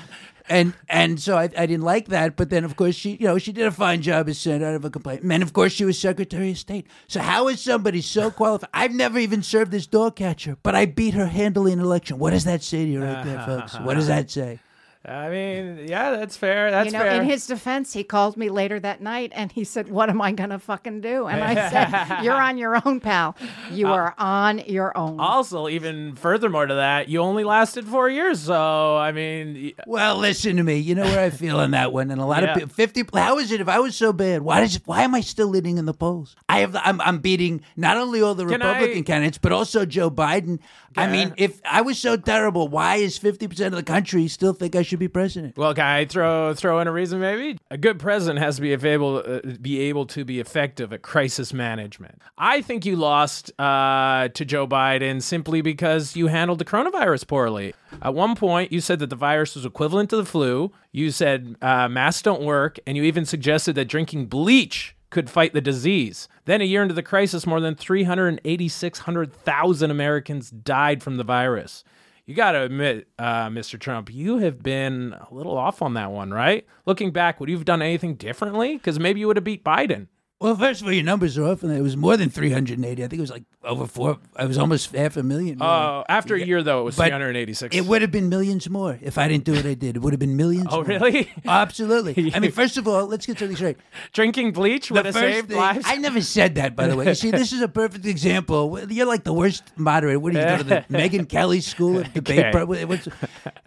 [0.49, 3.37] And and so I, I didn't like that, but then of course she you know
[3.37, 4.65] she did a fine job as senator.
[4.65, 5.21] I don't have a complaint.
[5.21, 6.87] And then of course she was Secretary of State.
[7.07, 8.69] So how is somebody so qualified?
[8.73, 12.19] I've never even served as dog catcher, but I beat her handily in an election.
[12.19, 13.79] What does that say to you right there, folks?
[13.79, 14.59] What does that say?
[15.05, 16.71] I mean, yeah, that's fair.
[16.71, 17.21] That's You know, fair.
[17.21, 20.31] in his defense, he called me later that night and he said, What am I
[20.31, 21.27] going to fucking do?
[21.27, 23.35] And I said, You're on your own, pal.
[23.69, 25.19] You Uh, are on your own.
[25.19, 28.39] also, even furthermore to that, you only lasted four years.
[28.39, 30.77] So, I mean, y- Well, listen to me.
[30.77, 32.51] You know where I feel on that one, and a lot Yeah.
[32.53, 32.73] of people.
[32.73, 33.03] Fifty.
[33.13, 34.41] How is it if I was so bad?
[34.41, 34.79] Why does?
[34.85, 36.37] Why am I still leading in the polls?
[36.47, 36.77] I have.
[36.77, 40.59] I'm, I'm beating not only all the Can I- Republican candidates, but also Joe Biden.
[40.95, 44.53] I mean, if I was so terrible, why is fifty percent of the country still
[44.53, 45.57] think I should be president?
[45.57, 47.19] well, can I throw throw in a reason?
[47.19, 51.01] Maybe a good president has to be able uh, be able to be effective at
[51.01, 52.21] crisis management.
[52.37, 57.73] I think you lost uh, to Joe Biden simply because you handled the coronavirus poorly.
[58.01, 60.71] At one point, you said that the virus was equivalent to the flu.
[60.91, 65.53] You said uh, masks don't work, and you even suggested that drinking bleach could fight
[65.53, 66.27] the disease.
[66.45, 71.83] Then, a year into the crisis, more than 386,000 Americans died from the virus.
[72.25, 73.77] You got to admit, uh, Mr.
[73.77, 76.65] Trump, you have been a little off on that one, right?
[76.85, 78.77] Looking back, would you have done anything differently?
[78.77, 80.07] Because maybe you would have beat Biden.
[80.43, 83.01] Well, first of all, your numbers are off, and it was more than 380.
[83.01, 84.17] I think it was like over four.
[84.35, 85.61] I was almost half a million.
[85.61, 87.73] Uh, after a year, though, it was But 386.
[87.73, 89.95] It would have been millions more if I didn't do what I did.
[89.95, 90.67] It would have been millions.
[90.69, 90.83] oh, more.
[90.83, 91.31] really?
[91.47, 92.33] Absolutely.
[92.35, 93.77] I mean, first of all, let's get something straight.
[94.11, 95.85] Drinking bleach would have saved thing- lives?
[95.87, 97.05] I never said that, by the way.
[97.07, 98.77] You see, this is a perfect example.
[98.89, 100.19] You're like the worst moderator.
[100.19, 102.39] What do you go to the Megyn Kelly School of Debate?
[102.39, 102.51] Okay.
[102.51, 103.07] Pro- what's-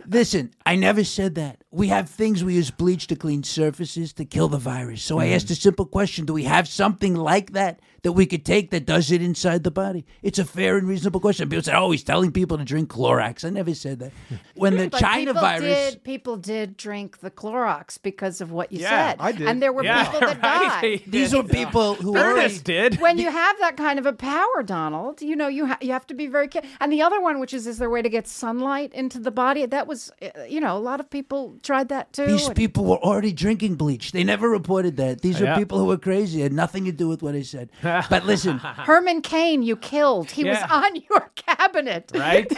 [0.06, 1.56] Listen, I never said that.
[1.70, 5.02] We have things we use bleach to clean surfaces to kill the virus.
[5.02, 5.60] So I asked a mm.
[5.60, 9.20] simple question: Do we have something like that that we could take that does it
[9.20, 10.06] inside the body?
[10.22, 11.48] It's a fair and reasonable question.
[11.48, 14.12] People say, "Oh, he's telling people to drink Clorox." I never said that.
[14.54, 15.90] When the But China people virus.
[15.92, 19.16] did people did drink the Clorox because of what you Yeah, said.
[19.20, 19.48] I did.
[19.48, 20.80] And there were yeah, people that right.
[21.02, 21.02] died.
[21.10, 23.00] These were people who already Ernest did.
[23.00, 26.06] when you have that kind of a power, Donald, you know you ha- you have
[26.06, 26.70] to be very careful.
[26.80, 29.30] And the other one, which is, is there a way to get sunlight into the
[29.32, 29.66] body?
[29.66, 32.26] That was, uh, you know, a lot of people tried that too.
[32.26, 34.12] These and- people were already drinking bleach.
[34.12, 35.20] They never reported that.
[35.22, 35.56] These are Yeah.
[35.58, 36.40] people who were crazy.
[36.40, 37.68] It had nothing to do with what I said.
[38.10, 40.30] But listen, Herman Cain, you killed.
[40.30, 40.66] He was Yeah.
[40.70, 42.10] on your cabinet.
[42.14, 42.50] right?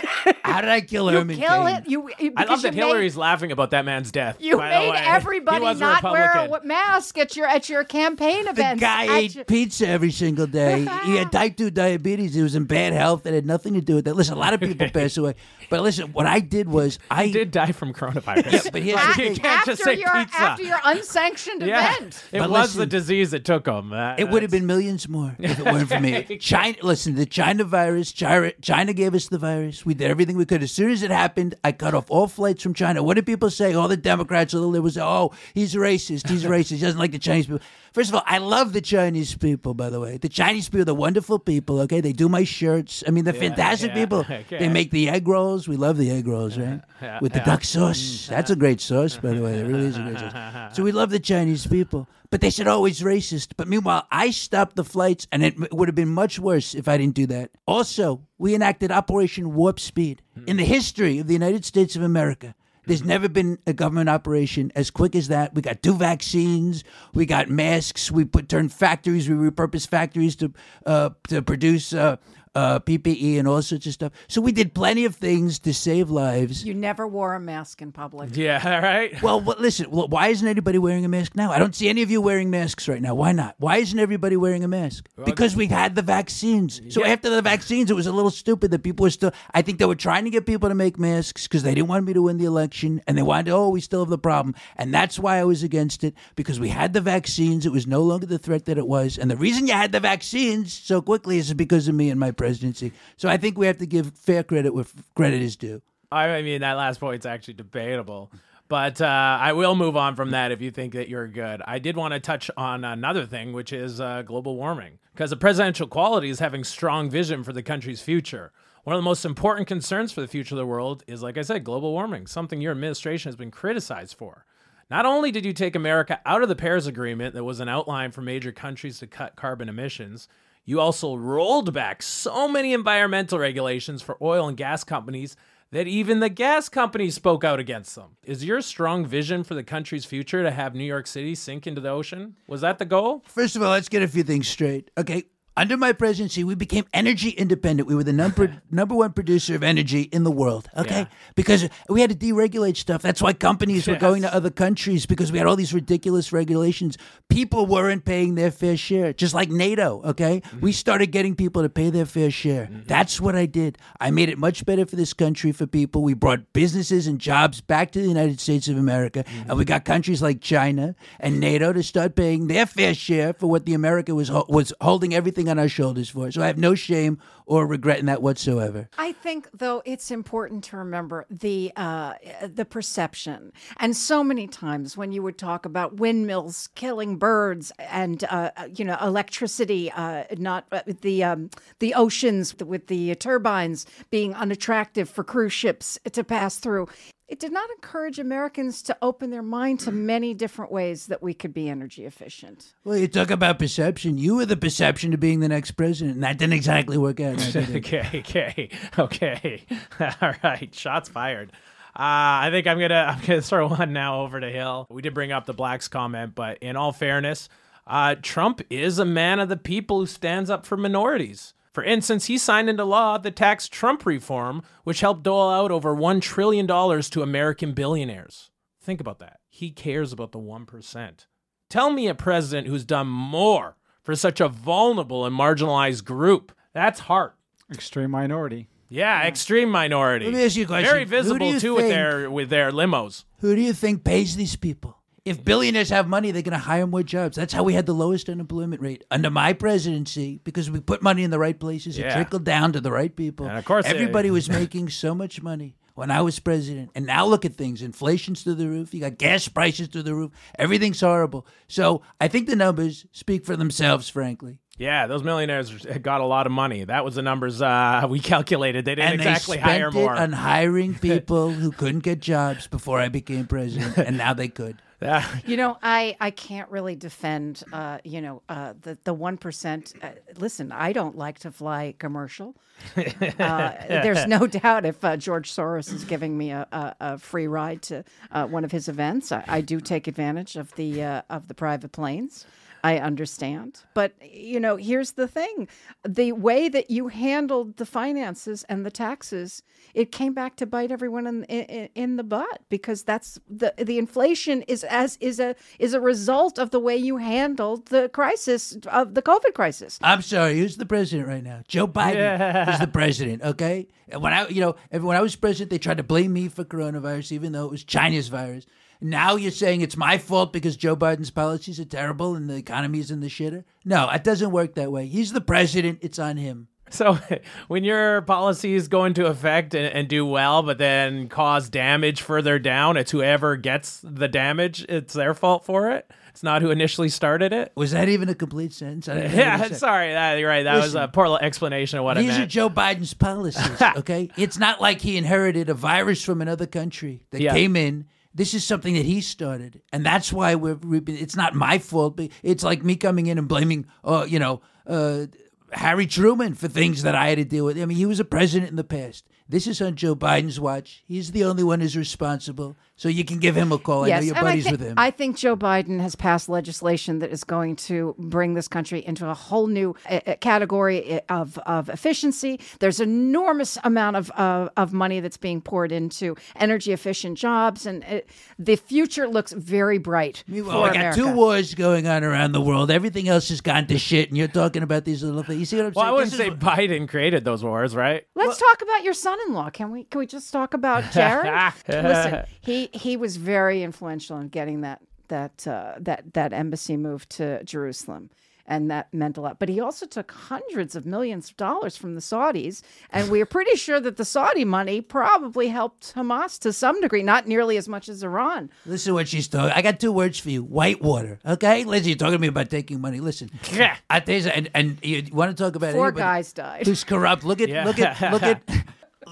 [0.45, 1.77] how did I kill You Herman kill Cain?
[1.77, 1.89] it.
[1.89, 2.11] You.
[2.19, 4.37] you- I because love that you made- Hillary's laughing about that man's death.
[4.41, 4.97] You by the made way.
[5.05, 6.51] everybody He was a not wear a Republican.
[6.51, 8.81] w- mask at your at your campaign The events.
[8.81, 10.81] guy at ate your- pizza every single day.
[11.05, 12.35] he had type 2 diabetes.
[12.35, 13.27] He was in bad health.
[13.27, 14.15] It had nothing to do with that.
[14.15, 15.35] Listen, a lot of people pass away.
[15.71, 18.53] But listen, what I did was I He did die from coronavirus.
[18.65, 19.35] Yeah, but here's the you thing.
[19.37, 20.41] can't after just say your pizza.
[20.41, 22.25] after your unsanctioned yeah, event.
[22.33, 23.93] it But was the listen, disease that took him.
[23.93, 26.39] Uh, It would have been millions more if it weren't for me.
[26.39, 29.85] China, listen, the China virus, China, China gave us the virus.
[29.85, 30.63] We did everything we could.
[30.63, 33.03] As soon as it happened, I cut off all flights from China.
[33.03, 33.75] What did people say?
[33.75, 36.29] All the Democrats, all the liberals, oh, he's racist.
[36.29, 36.77] He's racist.
[36.77, 37.61] He doesn't like the Chinese people.
[37.93, 40.19] First of all, I love the Chinese people, by the way.
[40.19, 42.01] The Chinese people, they're wonderful people, okay?
[42.01, 43.03] They do my shirts.
[43.07, 44.19] I mean, they're fantastic yeah, people.
[44.31, 44.59] okay.
[44.59, 45.67] They make the egg rolls.
[45.67, 46.81] We love the egg rolls, right?
[47.03, 47.45] yeah, With the yeah.
[47.45, 47.99] duck sauce.
[47.99, 48.29] Mm.
[48.29, 49.59] That's a great sauce, by the way.
[49.59, 50.77] It really is a great sauce.
[50.77, 52.09] So we love the Chinese people.
[52.31, 53.55] But they said, oh, he's racist.
[53.57, 56.99] But meanwhile, I stopped the flights, and it would have been much worse if I
[56.99, 57.51] didn't do that.
[57.67, 60.23] Also, we enacted Operation Warp Speed.
[60.47, 62.55] In the history of the United States of America,
[62.87, 65.55] there's never been a government operation as quick as that.
[65.55, 66.85] We got two vaccines.
[67.13, 68.11] We got masks.
[68.11, 69.29] We put turned factories.
[69.29, 70.53] We repurposed factories to
[70.87, 72.17] uh, to produce uh,
[72.59, 74.13] uh, PPE and all sorts of stuff.
[74.27, 76.65] So we did plenty of things to save lives.
[76.65, 78.37] You never wore a mask in public.
[78.37, 79.23] Yeah, right.
[79.23, 79.91] Well, well, listen.
[79.91, 81.53] Well, why isn't anybody wearing a mask now?
[81.53, 83.15] I don't see any of you wearing masks right now.
[83.15, 83.55] Why not?
[83.59, 85.09] Why isn't everybody wearing a mask?
[85.25, 86.81] Because we had the vaccines.
[86.89, 89.33] So after the vaccines, it was a little stupid that people were still.
[89.55, 92.07] I think they were trying to get people to make masks because they didn't want
[92.07, 93.53] me to win the election, and they wanted.
[93.53, 96.71] Oh, we still have the problem, and that's why I was against it because we
[96.71, 97.67] had the vaccines.
[97.67, 100.01] It was no longer the threat that it was, and the reason you had the
[100.01, 102.93] vaccines so quickly is because of me and my presidency.
[103.17, 105.83] So I think we have to give fair credit where credit is due.
[106.11, 108.31] I mean, that last point's actually debatable.
[108.69, 111.63] But uh, I will move on from that if you think that you're good.
[111.67, 114.99] I did want to touch on another thing, which is uh, global warming.
[115.15, 118.53] Because the presidential quality is having strong vision for the country's future.
[118.85, 121.43] One of the most important concerns for the future of the world is, like I
[121.43, 124.45] said, global warming, something your administration has been criticized for.
[124.91, 128.11] Not only did you take America out of the Paris Agreement that was an outline
[128.11, 130.29] for major countries to cut carbon emissions,
[130.69, 135.35] you also rolled back so many environmental regulations for oil and gas companies
[135.71, 138.19] that even the gas companies spoke out against them.
[138.23, 141.81] Is your strong vision for the country's future to have New York City sink into
[141.81, 142.37] the ocean?
[142.47, 143.23] Was that the goal?
[143.27, 144.91] First of all, let's get a few things straight.
[144.99, 145.25] Okay.
[145.59, 147.89] Under my presidency, we became energy independent.
[147.89, 150.71] We were the number number one producer of energy in the world.
[150.77, 151.07] Okay, Yeah.
[151.35, 153.03] because we had to deregulate stuff.
[153.03, 156.97] That's why companies were going to other countries because we had all these ridiculous regulations.
[157.29, 160.01] People weren't paying their fair share, just like NATO.
[160.05, 160.61] Okay, mm-hmm.
[160.61, 162.67] we started getting people to pay their fair share.
[162.67, 162.85] Mm-hmm.
[162.87, 163.79] That's what I did.
[163.99, 166.05] I made it much better for this country for people.
[166.05, 169.75] We brought businesses and jobs back to the United States of America, and we mm-hmm.
[169.75, 173.75] got countries like China and NATO to start paying their fair share for what the
[173.75, 176.29] America was ho- was holding everything on our shoulders for.
[176.29, 176.35] It.
[176.35, 178.89] So I have no shame or regretting that whatsoever.
[178.99, 183.53] I think, though, it's important to remember the uh, the perception.
[183.79, 188.85] And so many times when you would talk about windmills killing birds and uh, you
[188.85, 195.25] know electricity, uh, not uh, the um, the oceans with the turbines being unattractive for
[195.25, 196.87] cruise ships to pass through.
[197.29, 201.35] It did not encourage Americans to open their mind to many different ways that we
[201.35, 202.73] could be energy efficient.
[202.85, 204.17] Well, you talk about perception.
[204.17, 207.38] You were the perception of being the next president, and that didn't exactly work out.
[207.39, 207.77] Now, did it?
[207.79, 209.63] okay, okay, okay.
[210.23, 211.53] All right, shots fired.
[211.97, 214.87] Uh, I think I'm gonna I'm gonna throw one now over to Hill.
[214.91, 217.49] We did bring up the blacks comment, but in all fairness,
[217.87, 221.55] Uh, Trump is a man of the people who stands up for minorities.
[221.73, 225.95] For instance, he signed into law the tax Trump reform, which helped dole out over
[225.95, 228.51] $1 trillion to American billionaires.
[228.81, 229.41] Think about that.
[229.49, 231.27] He cares about the 1%.
[231.71, 236.53] Tell me a president who's done more for such a vulnerable and marginalized group.
[236.79, 237.35] That's heart.
[237.73, 238.69] Extreme minority.
[238.89, 240.27] Yeah, extreme minority.
[240.27, 240.89] Let me ask you a question.
[240.89, 243.25] Very Who do visible you too with think- their with their limos.
[243.41, 244.97] Who do you think pays these people?
[245.25, 247.37] If billionaires have money, they're going to hire more jobs.
[247.37, 251.23] That's how we had the lowest unemployment rate under my presidency because we put money
[251.23, 251.99] in the right places.
[251.99, 252.15] It Yeah.
[252.15, 253.47] trickled down to the right people.
[253.47, 256.91] And of course it- everybody was making so much money when I was president.
[256.95, 258.95] And now look at things: inflation's through the roof.
[258.95, 260.31] You got gas prices through the roof.
[260.59, 261.47] Everything's horrible.
[261.67, 264.09] So I think the numbers speak for themselves.
[264.09, 265.71] Frankly, Yeah, those millionaires
[266.03, 266.85] got a lot of money.
[266.85, 268.85] That was the numbers uh, we calculated.
[268.85, 270.15] They didn't and exactly they spent hire it more.
[270.15, 274.81] on hiring people who couldn't get jobs before I became president, and now they could.
[275.01, 275.25] Yeah.
[275.47, 279.95] You know, I, I can't really defend, uh, you know, uh, the the one percent.
[280.03, 282.57] Uh, listen, I don't like to fly commercial.
[282.97, 287.47] Uh, there's no doubt if uh, George Soros is giving me a, a, a free
[287.47, 291.23] ride to uh, one of his events, I, I do take advantage of the uh,
[291.31, 292.45] of the private planes.
[292.85, 295.69] I understand, but you know, here's the thing:
[296.07, 299.63] the way that you handled the finances and the taxes,
[299.95, 303.99] it came back to bite everyone in in, in the butt because that's the the
[303.99, 308.77] inflation is as is a is a result of the way you handled the crisis
[308.87, 309.99] of the COVID crisis.
[310.03, 310.59] I'm sorry.
[310.59, 311.63] Who's the president right now?
[311.69, 313.43] Joe Biden is the president.
[313.43, 313.89] Okay.
[314.09, 316.65] And when I, you know, when I was president, they tried to blame me for
[316.65, 318.67] coronavirus, even though it was China's virus.
[319.01, 322.99] Now you're saying it's my fault because Joe Biden's policies are terrible and the economy
[322.99, 323.65] is in the shitter.
[323.85, 325.07] No, it doesn't work that way.
[325.07, 325.99] He's the president.
[326.03, 326.69] It's on him.
[326.91, 327.19] So
[327.69, 332.59] when your policies go into effect and, and do well, but then cause damage further
[332.59, 334.85] down, it's whoever gets the damage.
[334.89, 336.11] It's their fault for it.
[336.31, 337.73] It's not who initially started it.
[337.75, 339.09] Was that even a complete sentence?
[339.09, 340.13] I didn't hear what Yeah, sorry.
[340.13, 340.63] That, you're right.
[340.63, 341.11] That was a Listen.
[341.13, 342.47] poor explanation of what I These are.
[342.47, 344.31] Joe Biden's policies, okay?
[344.37, 347.53] it's not like he inherited a virus from another country that Yeah.
[347.53, 348.07] came in.
[348.39, 350.75] This is something that he started, and that's why we're.
[350.75, 352.17] reaping It's not my fault.
[352.17, 355.27] But it's like me coming in and blaming, uh, you know, uh,
[355.73, 357.77] Harry Truman for things that I had to deal with.
[357.77, 359.25] I mean, he was a president in the past.
[359.49, 361.03] This is on Joe Biden's watch.
[361.07, 362.77] He's the only one who's responsible.
[362.97, 364.05] So you can give him a call.
[364.05, 364.95] I know you're and buddies I, thi- with him.
[364.99, 369.29] I think Joe Biden has passed legislation that is going to bring this country into
[369.29, 372.59] a whole new uh, uh, category of, of efficiency.
[372.81, 378.03] There's enormous amount of, uh, of money that's being poured into energy efficient jobs, and
[378.03, 381.21] it, the future looks very bright Meanwhile, for I got America.
[381.21, 382.91] two wars going on around the world.
[382.91, 385.61] Everything else has gone to shit, and you're talking about these little things.
[385.61, 388.27] You see what I'm well, I wouldn't This say is Biden created those wars, right?
[388.35, 389.71] Let's talk about your son-in-law.
[389.71, 390.05] Can we?
[390.05, 391.73] Can we just talk about Jared?
[391.89, 397.31] Listen, he he was very influential in getting that that uh, that that embassy moved
[397.31, 398.31] to Jerusalem,
[398.67, 399.59] and that meant a lot.
[399.59, 403.47] But he also took hundreds of millions of dollars from the Saudis, and we are
[403.47, 407.89] pretty sure that the Saudi money probably helped Hamas to some degree, not nearly as
[407.89, 408.71] much as Iran.
[408.87, 409.71] Listen to what she's talking.
[409.73, 411.39] I got two words for you: whitewater.
[411.45, 413.21] Okay, Lizzie, you're talking to me about taking money.
[413.21, 413.51] Listen,
[414.11, 416.87] I tell and, and you want to talk about Four anybody guys died.
[416.87, 417.45] who's corrupt?
[417.45, 417.85] Look at Yeah.
[417.85, 418.63] look at look at.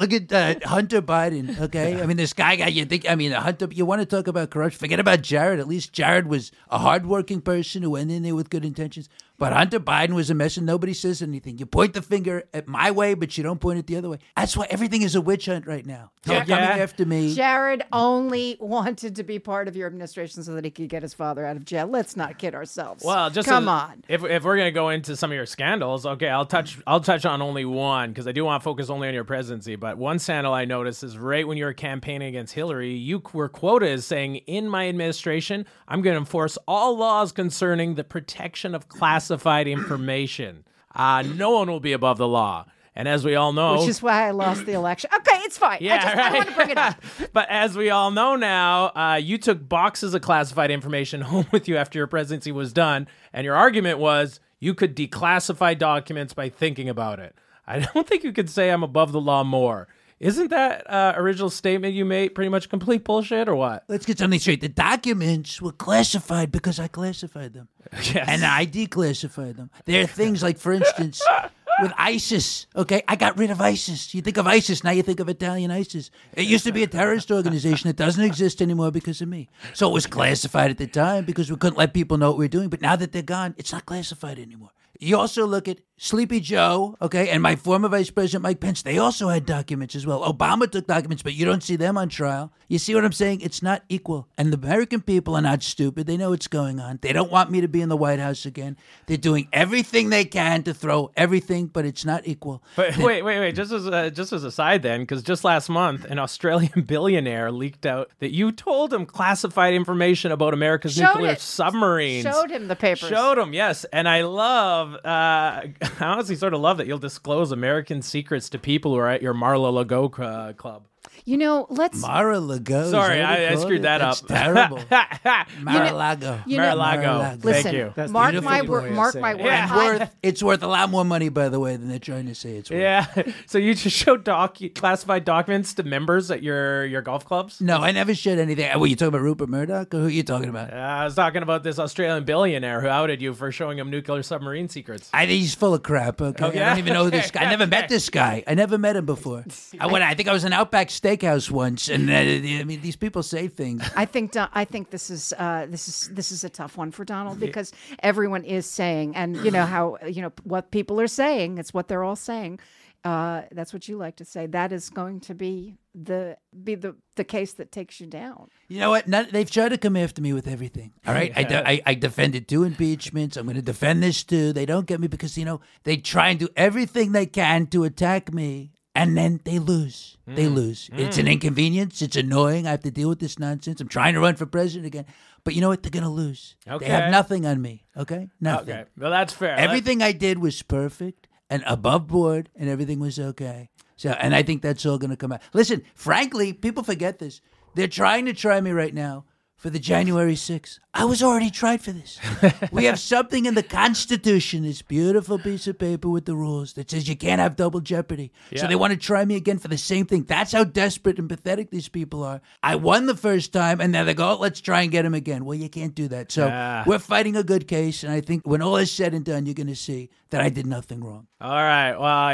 [0.00, 2.00] Look at uh, Hunter Biden, okay?
[2.00, 2.68] I mean, this guy guy.
[2.68, 3.08] You think?
[3.08, 3.68] I mean, Hunter.
[3.70, 4.78] You want to talk about corruption?
[4.78, 5.58] Forget about Jared.
[5.58, 9.08] At least Jared was a hardworking person who went in there with good intentions.
[9.38, 11.58] But Hunter Biden was a mess, and nobody says anything.
[11.58, 14.18] You point the finger at my way, but you don't point it the other way.
[14.36, 16.10] That's why everything is a witch hunt right now.
[16.22, 16.44] They're Yeah.
[16.44, 17.34] coming after me.
[17.34, 21.12] Jared only wanted to be part of your administration so that he could get his
[21.14, 21.86] father out of jail.
[21.86, 23.04] Let's not kid ourselves.
[23.04, 24.04] Well, just come as- on.
[24.08, 27.26] If, if we're gonna go into some of your scandals, okay, I'll touch I'll touch
[27.26, 29.76] on only one because I do want to focus only on your presidency.
[29.76, 33.48] But one scandal I noticed is right when you were campaigning against Hillary, you were
[33.48, 38.74] quoted as saying, "In my administration, I'm going to enforce all laws concerning the protection
[38.74, 38.88] of
[39.26, 40.64] classified information.
[40.94, 42.66] Uh, no one will be above the law."
[42.98, 45.10] And as we all know, Which is why I lost the election.
[45.14, 45.76] Okay, it's fine.
[45.82, 46.32] I Yeah, just I right.
[46.34, 46.94] want to bring it up.
[47.34, 51.68] but as we all know now, uh, you took boxes of classified information home with
[51.68, 56.48] you after your presidency was done, and your argument was you could declassify documents by
[56.48, 57.34] thinking about it.
[57.66, 59.88] I don't think you could say I'm above the law more.
[60.18, 63.84] Isn't that uh, original statement you made pretty much complete bullshit or what?
[63.86, 64.62] Let's get something straight.
[64.62, 67.68] The documents were classified because I classified them.
[68.12, 68.26] Yes.
[68.28, 69.70] And I declassified them.
[69.84, 71.22] There are things like, for instance,
[71.82, 73.02] with ISIS, okay?
[73.06, 74.12] I got rid of ISIS.
[74.12, 76.10] You think of ISIS, now you think of Italian ISIS.
[76.34, 77.88] It used to be a terrorist organization.
[77.88, 79.48] It doesn't exist anymore because of me.
[79.72, 82.44] So it was classified at the time because we couldn't let people know what we
[82.46, 82.70] were doing.
[82.70, 84.70] But now that they're gone, it's not classified anymore.
[84.98, 88.98] You also look at Sleepy Joe, okay, and my former Vice President Mike Pence, they
[88.98, 90.30] also had documents as well.
[90.30, 92.52] Obama took documents, but you don't see them on trial.
[92.68, 93.40] You see what I'm saying?
[93.40, 94.28] It's not equal.
[94.36, 96.06] And the American people are not stupid.
[96.06, 96.98] They know what's going on.
[97.00, 98.76] They don't want me to be in the White House again.
[99.06, 102.62] They're doing everything they can to throw everything, but it's not equal.
[102.74, 103.54] But wait, wait, wait.
[103.54, 107.50] Just as a, just as a side, then, because just last month, an Australian billionaire
[107.50, 111.40] leaked out that you told him classified information about America's Showed nuclear it.
[111.40, 112.24] submarines.
[112.24, 113.08] Showed him the papers.
[113.08, 113.84] Showed him, yes.
[113.92, 115.62] And I love, uh,
[116.00, 119.22] I honestly sort of love that you'll disclose American secrets to people who are at
[119.22, 120.86] your Marla Lago uh, club.
[121.26, 122.00] You know, let's.
[122.00, 122.88] Mara Lago.
[122.90, 123.82] Sorry, that what they I, I screwed it?
[123.82, 124.28] that That's up.
[124.28, 124.80] terrible.
[125.60, 126.40] Mar-a-Lago.
[126.46, 127.02] you know- Mar-a-Lago.
[127.02, 127.30] Mar-a-Lago.
[127.30, 127.92] Thank Listen, you.
[127.96, 128.92] That's mark my word.
[128.92, 129.44] Mark my word.
[129.44, 129.62] Yeah.
[129.66, 132.34] And worth, it's worth a lot more money, by the way, than they're trying to
[132.34, 132.80] say it's worth.
[132.80, 133.06] Yeah.
[133.46, 137.60] So you just showed doc classified documents to members at your your golf clubs?
[137.60, 138.78] No, I never showed anything.
[138.78, 139.94] What, you talking about Rupert Murdoch?
[139.94, 140.72] Or who are you talking about?
[140.72, 144.22] Uh, I was talking about this Australian billionaire who outed you for showing him nuclear
[144.22, 145.10] submarine secrets.
[145.12, 146.20] I think he's full of crap.
[146.20, 147.42] Okay, Oh, I don't even know this guy.
[147.42, 147.70] I never Okay.
[147.80, 148.44] met this guy.
[148.46, 149.44] I never met him before.
[149.80, 150.04] I went.
[150.04, 153.48] I think I was an Outback Steakhouse once, and uh, I mean, these people say
[153.48, 153.82] things.
[153.96, 156.90] I think Don- I think this is uh, this is this is a tough one
[156.90, 161.06] for Donald because everyone is saying, and you know how you know what people are
[161.08, 161.58] saying.
[161.58, 162.60] It's what they're all saying.
[163.04, 164.46] Uh, that's what you like to say.
[164.46, 168.48] That is going to be the be the the case that takes you down.
[168.68, 169.06] You know what?
[169.06, 170.92] None, they've tried to come after me with everything.
[171.06, 173.36] All right, I, de- I, I defended two impeachments.
[173.36, 174.52] I'm going to defend this too.
[174.52, 177.84] They don't get me because you know they try and do everything they can to
[177.84, 180.16] attack me, and then they lose.
[180.28, 180.36] Mm.
[180.36, 180.90] They lose.
[180.92, 182.02] It's an inconvenience.
[182.02, 182.66] It's annoying.
[182.66, 183.80] I have to deal with this nonsense.
[183.80, 185.06] I'm trying to run for president again,
[185.44, 185.82] but you know what?
[185.82, 186.56] They're going to lose.
[186.64, 186.86] They Okay.
[186.86, 187.84] have nothing on me.
[187.96, 188.74] Okay, nothing.
[188.74, 188.84] Okay.
[188.98, 189.54] Well, that's fair.
[189.56, 193.70] Everything I did was perfect and above board, and everything was okay.
[193.96, 195.40] So, and I think that's all going to come out.
[195.52, 197.40] Listen, frankly, people forget this.
[197.74, 199.24] They're trying to try me right now
[199.56, 200.78] for the January 6th.
[200.92, 202.18] I was already tried for this.
[202.72, 206.90] we have something in the Constitution, this beautiful piece of paper with the rules that
[206.90, 208.32] says you can't have double jeopardy.
[208.54, 210.22] So they want to try me again for the same thing.
[210.24, 212.40] That's how desperate and pathetic these people are.
[212.62, 215.14] I won the first time, and now they go, oh, let's try and get him
[215.14, 215.44] again.
[215.44, 216.32] Well, you can't do that.
[216.32, 216.84] So Ah.
[216.86, 219.54] we're fighting a good case, and I think when all is said and done, you're
[219.54, 221.26] going to see that I did nothing wrong.
[221.40, 221.94] All right.
[221.94, 222.30] Well,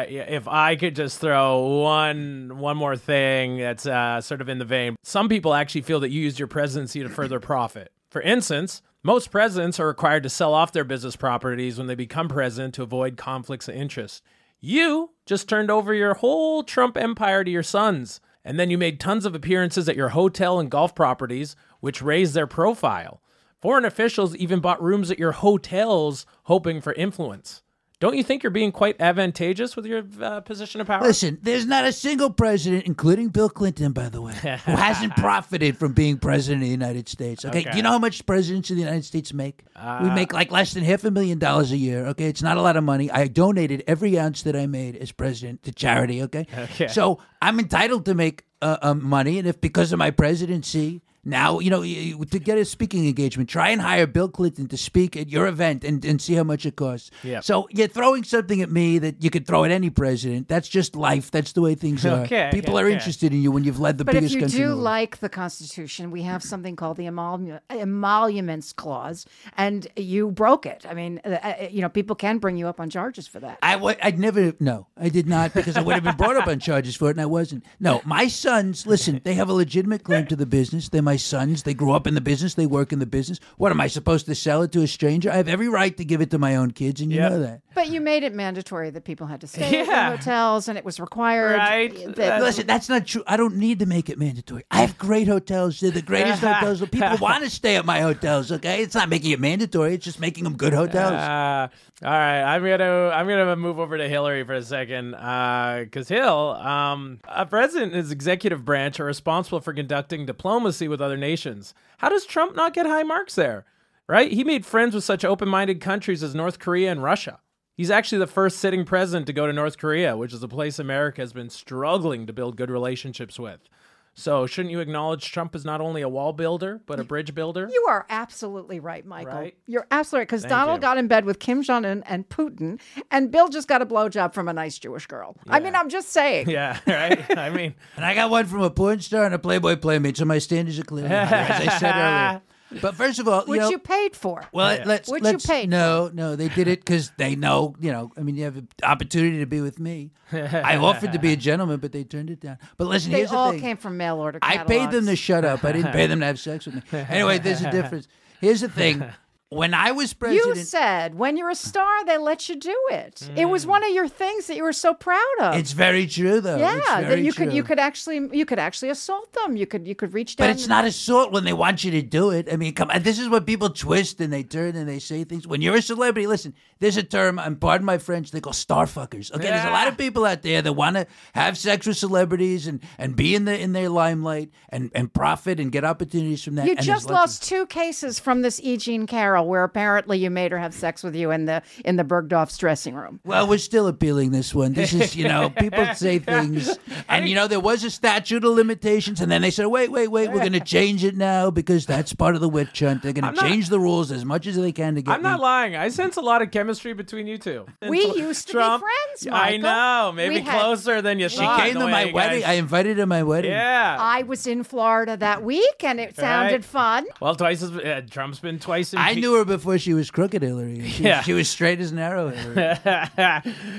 [0.00, 4.58] uh, if I could just throw one one more thing that's uh, sort of in
[4.58, 4.96] the vein.
[5.02, 7.92] Some people actually feel that you used your presidency to further profit.
[8.10, 12.26] For instance, most presidents are required to sell off their business properties when they become
[12.26, 14.20] president to avoid conflicts of interest.
[14.60, 18.98] You just turned over your whole Trump empire to your sons, and then you made
[18.98, 23.22] tons of appearances at your hotel and golf properties, which raised their profile.
[23.62, 27.62] Foreign officials even bought rooms at your hotels hoping for influence.
[28.00, 31.02] Don't you think you're being quite advantageous with your uh, position of power?
[31.02, 35.78] Listen, there's not a single president, including Bill Clinton, by the way, who hasn't profited
[35.78, 37.44] from being president of the United States.
[37.44, 37.60] Okay?
[37.60, 37.70] Okay.
[37.70, 39.62] Do you know how much presidents of the United States make?
[40.02, 42.06] we make like less than half a million dollars a year.
[42.08, 43.10] Okay, it's not a lot of money.
[43.10, 46.22] I donated every ounce that I made as president to charity.
[46.24, 46.88] Okay, Okay.
[46.88, 51.00] so I'm entitled to make uh, uh, money, and if because of my presidency.
[51.24, 54.66] Now, you know, y- y- to get a speaking engagement, try and hire Bill Clinton
[54.68, 57.10] to speak at your event and, and see how much it costs.
[57.22, 57.40] Yeah.
[57.40, 60.48] So you're throwing something at me that you could throw at any president.
[60.48, 61.30] That's just life.
[61.30, 62.20] That's the way things are.
[62.24, 62.94] Okay, People okay, are okay.
[62.94, 64.56] interested in you when you've led the But if biggest you country.
[64.58, 64.84] in do the world.
[64.84, 70.84] like the Constitution, we have something called the emolu- emoluments clause, and you broke it.
[70.88, 73.58] I mean, uh, uh, you know, people can bring you up on charges for that.
[73.62, 76.46] I w- I'd never, no, I did not because I would have been brought up
[76.48, 77.64] on charges for it and I wasn't.
[77.80, 80.88] No, my sons, listen, they have a legitimate claim to the business.
[80.88, 81.62] They're my sons.
[81.62, 82.54] They grew up in the business.
[82.54, 83.38] They work in the business.
[83.56, 85.30] What am I supposed to sell it to a stranger?
[85.30, 87.30] I have every right to give it to my own kids, and you Yep.
[87.30, 87.60] know that.
[87.74, 90.08] But you made it mandatory that people had to stay at Yeah.
[90.08, 91.56] your hotels, and it was required.
[91.58, 91.94] Right.
[91.94, 93.22] That, That's- Listen, that's not true.
[93.28, 94.64] I don't need to make it mandatory.
[94.72, 95.78] I have great hotels.
[95.80, 96.80] They're the greatest hotels.
[96.88, 98.50] People want to stay at my hotels.
[98.50, 99.94] Okay, it's not making it mandatory.
[99.94, 101.12] It's just making them good hotels.
[101.12, 101.68] Uh,
[102.04, 106.50] all right, I'm gonna I'm gonna move over to Hillary for a second, because Hill,
[106.60, 111.74] um, a president and his executive branch are responsible for conducting diplomacy with other nations.
[111.98, 113.64] How does Trump not get high marks there?
[114.08, 114.32] Right?
[114.32, 117.40] He made friends with such open-minded countries as North Korea and Russia.
[117.76, 120.78] He's actually the first sitting president to go to North Korea, which is a place
[120.78, 123.68] America has been struggling to build good relationships with.
[124.16, 127.68] So, shouldn't you acknowledge Trump is not only a wall builder but a bridge builder?
[127.70, 129.32] You are absolutely right, Michael.
[129.32, 129.56] Right?
[129.66, 130.28] You're absolutely right.
[130.28, 130.82] Because Donald you.
[130.82, 134.32] got in bed with Kim Jong Un and Putin, and Bill just got a blowjob
[134.32, 135.36] from a nice Jewish girl.
[135.48, 136.48] I mean, I'm just saying.
[136.48, 137.36] yeah, right.
[137.38, 140.24] I mean, And I got one from a porn star and a Playboy playmate, so
[140.24, 141.06] my standards are clear.
[141.06, 142.42] as I said earlier.
[142.80, 144.42] But first of all, Which you know, you paid for.
[144.52, 144.84] well, Yeah.
[144.86, 148.10] let's Which you let's paid no, no, they did it because they know, you know.
[148.16, 150.10] I mean, you have an opportunity to be with me.
[150.32, 152.58] I offered to be a gentleman, but they turned it down.
[152.76, 153.60] But listen, They here's the all thing.
[153.60, 154.40] came from mail order.
[154.40, 154.70] Catalogs.
[154.70, 155.64] I paid them to shut up.
[155.64, 156.82] I didn't pay them to have sex with me.
[157.08, 158.08] Anyway, there's a difference.
[158.40, 159.04] Here's the thing.
[159.54, 163.28] when I was president, You said when you're a star, they let you do it.
[163.36, 163.50] It Mm.
[163.50, 165.54] was one of your things that you were so proud of.
[165.56, 166.54] it's very true though.
[166.56, 169.56] It's yeah, that very you could you could actually you could actually assault them.
[169.56, 170.48] You could you could reach down.
[170.48, 172.48] But it's not assault when they want you to do it.
[172.52, 173.02] I mean, come on.
[173.02, 175.46] This is what people twist and they turn and they say things.
[175.46, 178.86] When you're a celebrity, listen, there's a term, and pardon my French, they call star
[178.86, 179.32] fuckers.
[179.32, 182.66] Okay, there's a lot of people out there that want to have sex with celebrities
[182.66, 186.56] and, and be in the in their limelight and, and profit and get opportunities from
[186.56, 186.66] that.
[186.66, 188.76] You and just lots lost two cases from this E.
[188.76, 192.04] Jean Carroll, where apparently you made her have sex with you in the in the
[192.04, 193.20] Bergdorf's dressing room.
[193.24, 194.72] Well, we're still appealing this one.
[194.72, 196.76] This is, you know, people say things,
[197.08, 200.08] and you know, there was a statute of limitations, and then they said, wait, wait,
[200.08, 203.02] wait, we're going to change it now because that's part of the witch hunt.
[203.02, 205.22] They're going to not- change the rules as much as they can to get I'm
[205.22, 205.76] not lying.
[205.76, 207.66] I sense a lot of chemistry between you two.
[207.88, 210.12] We Until used to be Trump- friends, I know.
[210.14, 211.60] Maybe We had- closer than you She thought.
[211.60, 212.40] came to my wedding.
[212.40, 213.50] guys- I invited her to my wedding.
[213.52, 213.96] yeah.
[214.00, 216.64] I was in Florida that week, and it sounded Right.
[216.64, 217.06] fun.
[217.20, 218.94] well, twice as uh, Trump's been twice.
[218.94, 220.88] I impe- knew her before she was crooked, Hillary.
[220.88, 221.22] She, Yeah.
[221.22, 222.32] she was straight as an arrow,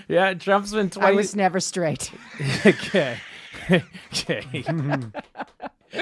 [0.07, 1.05] yeah, Trump's been twice.
[1.05, 2.11] I was never straight.
[2.65, 3.17] okay.
[4.13, 4.63] okay.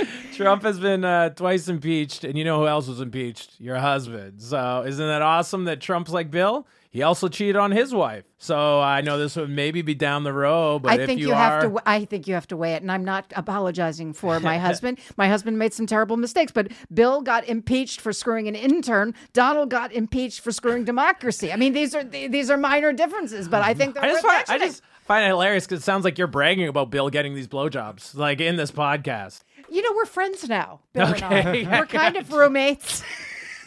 [0.34, 3.60] Trump has been uh, twice impeached, and you know who else was impeached?
[3.60, 4.41] Your husband.
[4.41, 6.68] So isn't that awesome that Trump's like Bill?
[6.94, 8.24] He also cheated on his wife.
[8.38, 11.30] So I know this would maybe be down the road, but I if think you,
[11.30, 11.82] you, are, have to.
[11.88, 15.00] I think you have to weigh it, and I'm not apologizing for my husband.
[15.18, 19.16] My husband made some terrible mistakes, but Bill got impeached for screwing an intern.
[19.34, 21.52] Donald got impeached for screwing democracy.
[21.52, 24.46] I mean, these are these are minor differences, but I think they're I just find,
[24.50, 27.48] I just find it hilarious because it sounds like you're bragging about Bill getting these
[27.48, 29.41] blowjobs, like in this podcast.
[29.74, 30.82] You know, we're friends now.
[30.93, 31.26] Bill Okay.
[31.26, 31.80] and I.
[31.80, 33.03] We're kind of roommates.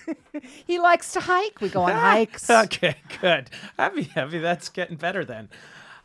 [0.66, 1.60] he likes to hike.
[1.60, 2.48] We go on hikes.
[2.48, 3.50] Okay, good.
[3.76, 4.38] Happy, happy.
[4.38, 5.48] That's getting better then.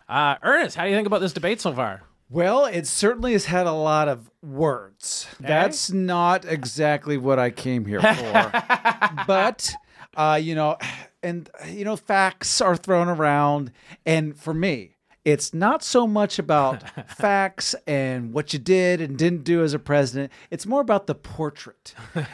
[0.09, 2.01] Uh, Ernest, how do you think about this debate so far?
[2.29, 5.27] Well, it certainly has had a lot of words.
[5.39, 8.63] That's not exactly what I came here for.
[9.27, 9.71] but,
[10.15, 10.77] uh, you know,
[11.21, 13.71] and, you know, facts are thrown around.
[14.05, 19.43] And for me, it's not so much about facts and what you did and didn't
[19.43, 20.31] do as a president.
[20.49, 21.93] It's more about the portrait.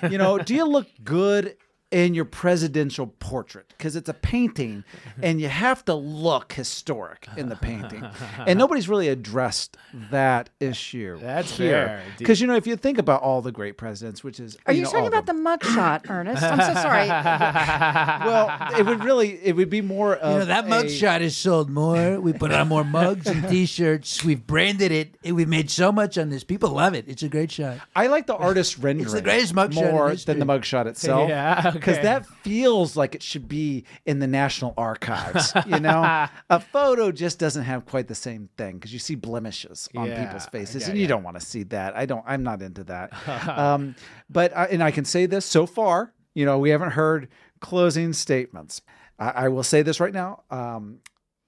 [0.09, 1.57] You know, do you look good
[1.91, 3.67] in your presidential portrait?
[3.77, 4.83] Because it's a painting
[5.21, 8.05] and you have to look historic in the painting.
[8.45, 9.77] And nobody's really addressed
[10.11, 11.17] that issue.
[11.21, 12.03] That's fair.
[12.17, 14.57] Because, you know, if you think about all the great presidents, which is.
[14.65, 16.43] Are you, know, talking about them, the mugshot, Ernest?
[16.43, 17.07] I'm so sorry.
[18.27, 20.33] Well, it would really, it would be more of.
[20.33, 22.19] You know, that a- mugshot has sold more.
[22.19, 24.23] We put on more mugs and T-shirts.
[24.23, 25.15] We've branded it.
[25.23, 26.43] We've made so much on this.
[26.43, 27.05] People love it.
[27.07, 27.77] It's a great shot.
[27.95, 31.29] I like the artist rendering It's the greatest mugshot in more than the mugshot itself.
[31.29, 32.03] Yeah, because okay.
[32.03, 35.53] that feels like it should be in the National Archives.
[35.65, 39.89] You know, a photo just doesn't have quite the same thing because you see blemishes
[39.95, 41.09] on Yeah, people's faces, yeah, and you yeah.
[41.09, 41.95] don't want to see that.
[41.95, 42.23] I don't.
[42.27, 43.13] I'm not into that.
[43.47, 43.95] um,
[44.29, 46.13] but I, and I can say this so far.
[46.33, 48.81] You know, we haven't heard closing statements.
[49.19, 50.43] I, I will say this right now.
[50.49, 50.99] Um,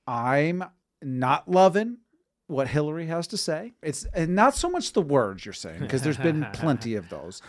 [0.07, 0.63] I'm
[1.01, 1.97] not loving
[2.47, 3.73] what Hillary has to say.
[3.83, 7.41] It's and not so much the words you're saying because there's been plenty of those.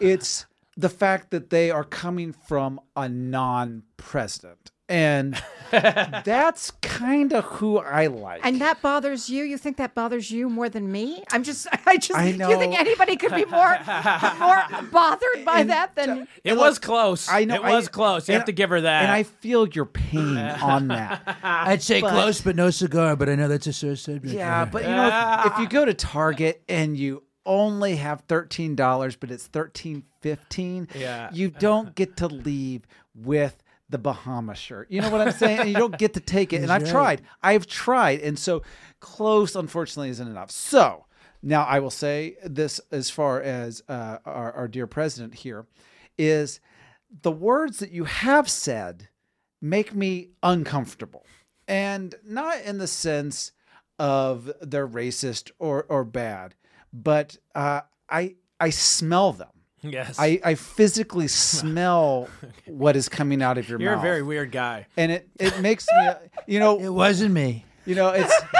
[0.00, 0.46] It's
[0.76, 4.70] the fact that they are coming from a non-president.
[4.88, 5.36] And
[5.72, 8.42] that's kind of who I like.
[8.44, 9.42] And that bothers you?
[9.42, 11.24] You think that bothers you more than me?
[11.32, 13.76] I'm just, I just, I do you think anybody could be more,
[14.38, 16.28] more bothered by And that than?
[16.44, 17.28] It was close.
[17.28, 18.28] I know it was I- close.
[18.28, 19.02] You have to give her that.
[19.02, 21.36] And I feel your pain on that.
[21.42, 23.16] I'd say But- close, but no cigar.
[23.16, 24.34] But I know that's a sore subject.
[24.36, 28.74] Yeah, but you know, if, if you go to Target and you only have thirteen
[28.74, 31.30] dollars, but it's thirteen fifteen, Yeah.
[31.32, 32.82] you don't get to leave
[33.14, 34.90] with the Bahama shirt.
[34.90, 35.60] You know what I'm saying?
[35.60, 36.62] And you don't get to take it.
[36.62, 36.90] And I've right.
[36.90, 37.22] tried.
[37.42, 38.62] I've tried, and so
[39.00, 40.50] close, unfortunately, isn't enough.
[40.50, 41.06] So
[41.42, 45.66] now I will say this as far as uh, our, our dear president here
[46.18, 46.60] is
[47.22, 49.08] the words that you have said
[49.62, 51.24] make me uncomfortable.
[51.68, 53.52] And not in the sense
[53.98, 56.54] of they're racist or, or bad,
[57.02, 59.48] but uh, I I smell them.
[59.82, 60.16] yes.
[60.18, 62.28] I, I physically smell
[62.66, 63.84] what is coming out of your mouth.
[63.84, 64.86] You're a very weird guy.
[64.96, 66.10] and it, it makes me
[66.46, 66.78] you know.
[66.80, 67.64] It wasn't me.
[67.84, 68.32] you know it's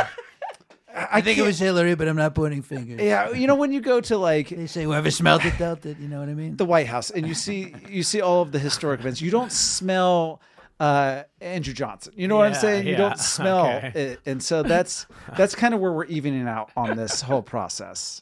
[0.94, 3.00] I, I think it was Hillary, but I'm not pointing fingers.
[3.00, 5.98] yeah you know when you go to like They say whoever smelled it dealt it.
[5.98, 6.56] You know what I mean?
[6.56, 9.20] the White House and you see you see all of the historic events.
[9.20, 10.40] You don't smell
[10.78, 12.12] uh, Andrew Johnson.
[12.16, 12.86] You know what I'm Yeah, saying?
[12.86, 13.92] You don't smell okay.
[13.94, 15.06] it, and so that's
[15.36, 18.20] that's kind of where we're evening out on this whole process.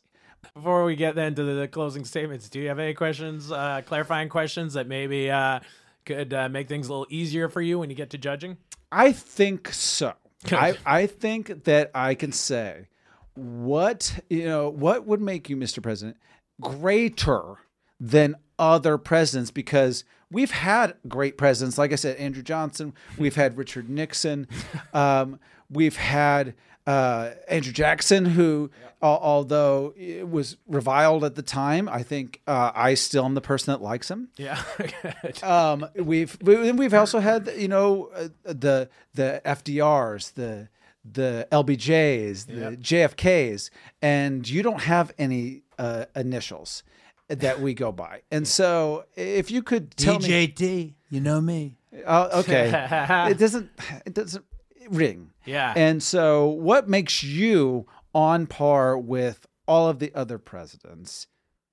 [0.55, 4.29] Before we get then to the closing statements, do you have any questions, uh, clarifying
[4.29, 5.61] questions that maybe uh,
[6.05, 8.57] could uh, make things a little easier for you when you get to judging?
[8.93, 10.15] I think so.
[10.53, 12.89] I, I think that I can say
[13.35, 15.83] what you know what would make you, Mr.
[15.83, 16.17] President,
[16.61, 17.57] greater
[17.99, 21.79] than other presidents because we've had great presidents.
[21.79, 22.95] Like I said, Andrew Johnson.
[23.19, 24.49] We've had Richard Nixon.
[24.93, 26.55] Um, we've had
[26.87, 28.71] uh, Andrew Jackson, who,
[29.03, 33.41] al- although it was reviled at the time, I think uh, I still am the
[33.41, 34.29] person that likes him.
[34.37, 34.63] Yeah.
[35.43, 40.69] Um, we've we- we've also had you know uh, the the FDRs, the
[41.11, 43.71] the LBJs, the JFKs,
[44.03, 46.83] and you don't have any uh, initials
[47.29, 48.23] that we go by.
[48.31, 51.77] And so, if you could tell me, DJT, you know me.
[52.07, 52.71] Oh, okay,
[53.31, 53.71] it doesn't
[54.07, 54.45] it doesn't
[54.91, 55.31] ring.
[55.45, 55.73] Yeah.
[55.77, 61.27] And so, what makes you on par with all of the other presidents?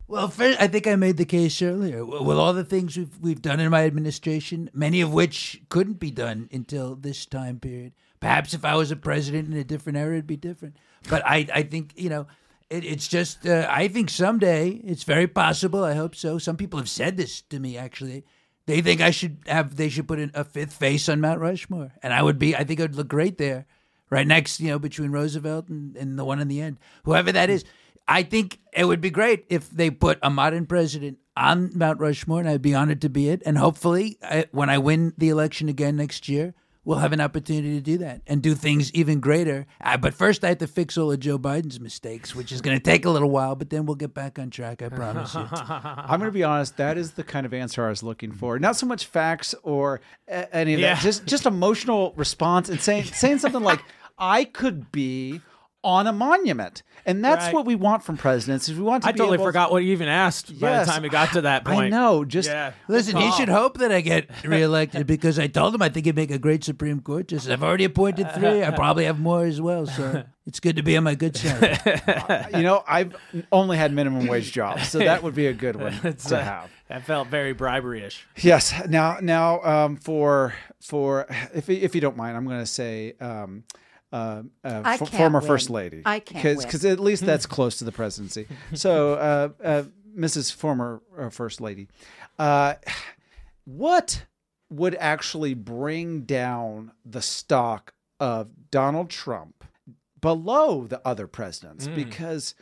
[0.08, 2.00] Well, first, I think I made the case earlier.
[2.00, 6.00] W- With all the things we've we've done in my administration, many of which couldn't
[6.00, 7.94] be done until this time period.
[8.20, 10.76] Perhaps if I was a president in a different era, it'd be different.
[11.10, 12.28] But I, I think you know,
[12.70, 13.48] it, it's just.
[13.48, 15.84] Uh, I think someday it's very possible.
[15.84, 16.38] I hope so.
[16.38, 18.26] Some people have said this to me actually.
[18.68, 19.76] They think I should have.
[19.76, 22.56] They should put in a fifth face on Mount Rushmore, and I would be.
[22.56, 23.66] I think would look great there,
[24.10, 24.60] right next.
[24.60, 27.66] You know, between Roosevelt and, and the one in the end, whoever that is.
[28.08, 32.40] I think it would be great if they put a modern president on Mount Rushmore,
[32.40, 33.42] and I'd be honored to be it.
[33.46, 36.54] And hopefully, I, when I win the election again next year,
[36.84, 39.66] we'll have an opportunity to do that and do things even greater.
[39.84, 42.76] Uh, but first, I have to fix all of Joe Biden's mistakes, which is going
[42.78, 44.82] to take a little while, but then we'll get back on track.
[44.82, 45.48] I promise you.
[45.52, 46.78] I'm going to be honest.
[46.78, 48.58] That is the kind of answer I was looking for.
[48.60, 50.96] Not so much facts or any of Yeah.
[50.96, 51.04] that.
[51.04, 53.82] Just just emotional response and saying saying something like,
[54.18, 55.42] "I could be."
[55.84, 57.56] On a monument, and that's Right.
[57.56, 58.70] what we want from presidents.
[58.70, 60.86] Is we want to I be totally able- forgot what you even asked by the
[60.86, 61.86] time we got to that point.
[61.86, 62.24] I know.
[62.24, 62.74] Just Yeah.
[62.88, 66.16] Listen, he should hope that I get reelected because I told him I think he'd
[66.16, 67.52] make a great Supreme Court justice.
[67.52, 68.64] I've already appointed three.
[68.64, 69.88] I probably have more as well.
[69.88, 71.80] So it's good to be on my good side.
[72.56, 73.16] you know, I've
[73.52, 76.70] only had minimum wage jobs, so that would be a good one to uh, have.
[76.90, 78.28] That felt very bribery-ish.
[78.38, 78.72] Yes.
[78.88, 81.26] Now, now, um, for for
[81.56, 83.16] if if you don't mind, I'm going to say.
[83.20, 83.64] Um,
[84.12, 85.48] uh, uh, I f- can't former win.
[85.48, 86.02] first lady.
[86.06, 88.48] I can't because at least that's close to the presidency.
[88.74, 89.84] So, uh, uh,
[90.18, 90.54] Mrs.
[90.54, 91.88] Former uh, First Lady,
[92.38, 92.76] uh,
[93.66, 94.26] what
[94.70, 99.64] would actually bring down the stock of Donald Trump
[100.20, 101.86] below the other presidents?
[101.88, 101.96] Hmm.
[101.96, 102.56] Because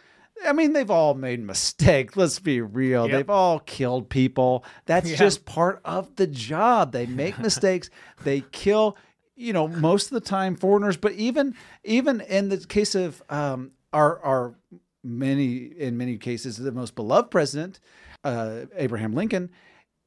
[0.45, 2.15] I mean, they've all made mistakes.
[2.15, 3.07] Let's be real.
[3.07, 3.11] Yep.
[3.17, 4.63] They've all killed people.
[4.85, 5.17] That's Yeah.
[5.17, 6.91] just part of the job.
[6.93, 7.89] They make mistakes.
[8.23, 8.95] they kill,
[9.39, 10.97] you know, most of the time foreigners.
[10.97, 14.55] But even even in the case of um, our our
[15.03, 17.79] many in many cases the most beloved president,
[18.23, 19.49] uh, Abraham Lincoln.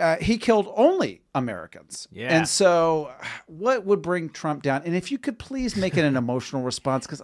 [0.01, 2.09] Uh, he killed only Americans.
[2.11, 2.37] Yeah.
[2.37, 3.13] And so,
[3.47, 4.83] what would bring Trump down?
[4.85, 7.23] And if you could please make it an emotional response, because,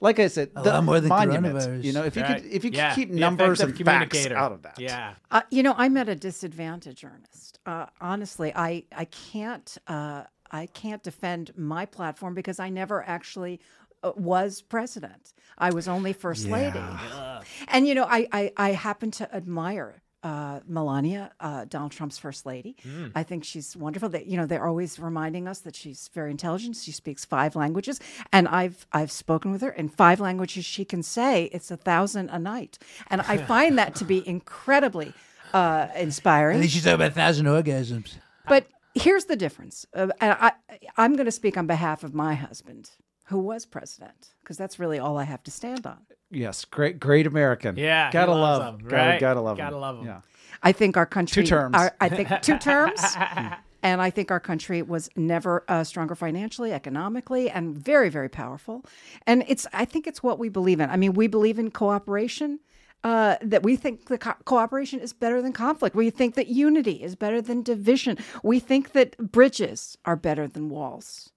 [0.00, 1.84] like I said, A the more than monuments.
[1.84, 2.40] You know, if you Right.
[2.42, 2.90] could, if you Yeah.
[2.90, 4.78] could keep The numbers and facts out of that.
[4.78, 5.14] Yeah.
[5.32, 7.58] Uh, you know, I'm at a disadvantage, Ernest.
[7.66, 13.60] Uh, honestly, I I can't uh, I can't defend my platform because I never actually
[14.02, 15.32] uh, was president.
[15.58, 16.80] I was only first lady,
[17.68, 20.02] and you know, I I, I happen to admire.
[20.24, 22.76] Uh, Melania, uh, Donald Trump's first lady.
[23.12, 24.08] I think she's wonderful.
[24.10, 26.76] That you know, they're always reminding us that she's very intelligent.
[26.76, 27.98] She speaks five languages,
[28.32, 30.64] and I've I've spoken with her in five languages.
[30.64, 32.78] She can say it's a thousand a night,
[33.10, 35.12] and I find that to be incredibly
[35.52, 36.60] uh, I inspiring.
[36.60, 38.14] think she's talking about a thousand orgasms.
[38.46, 39.86] But here's the difference.
[39.94, 40.52] Uh, and I,
[40.96, 42.90] I'm going to speak on behalf of my husband,
[43.26, 45.98] who was president, because that's really all I have to stand on.
[46.30, 47.76] Yes, great, great American.
[47.76, 49.20] Yeah, gotta loves love, them, gotta, right?
[49.20, 49.80] gotta love, Gotta him.
[49.82, 50.06] love him.
[50.06, 50.20] Yeah,
[50.62, 51.42] I think our country.
[51.42, 51.76] Two terms.
[51.76, 53.02] Our, I think two terms.
[53.84, 58.84] And I think our country was never uh, stronger financially, economically, and very, very powerful.
[59.26, 60.88] And it's, I think it's what we believe in.
[60.88, 62.60] I mean, we believe in cooperation.
[63.04, 65.96] Uh, that we think the co- cooperation is better than conflict.
[65.96, 68.16] We think that unity is better than division.
[68.44, 71.31] We think that bridges are better than walls.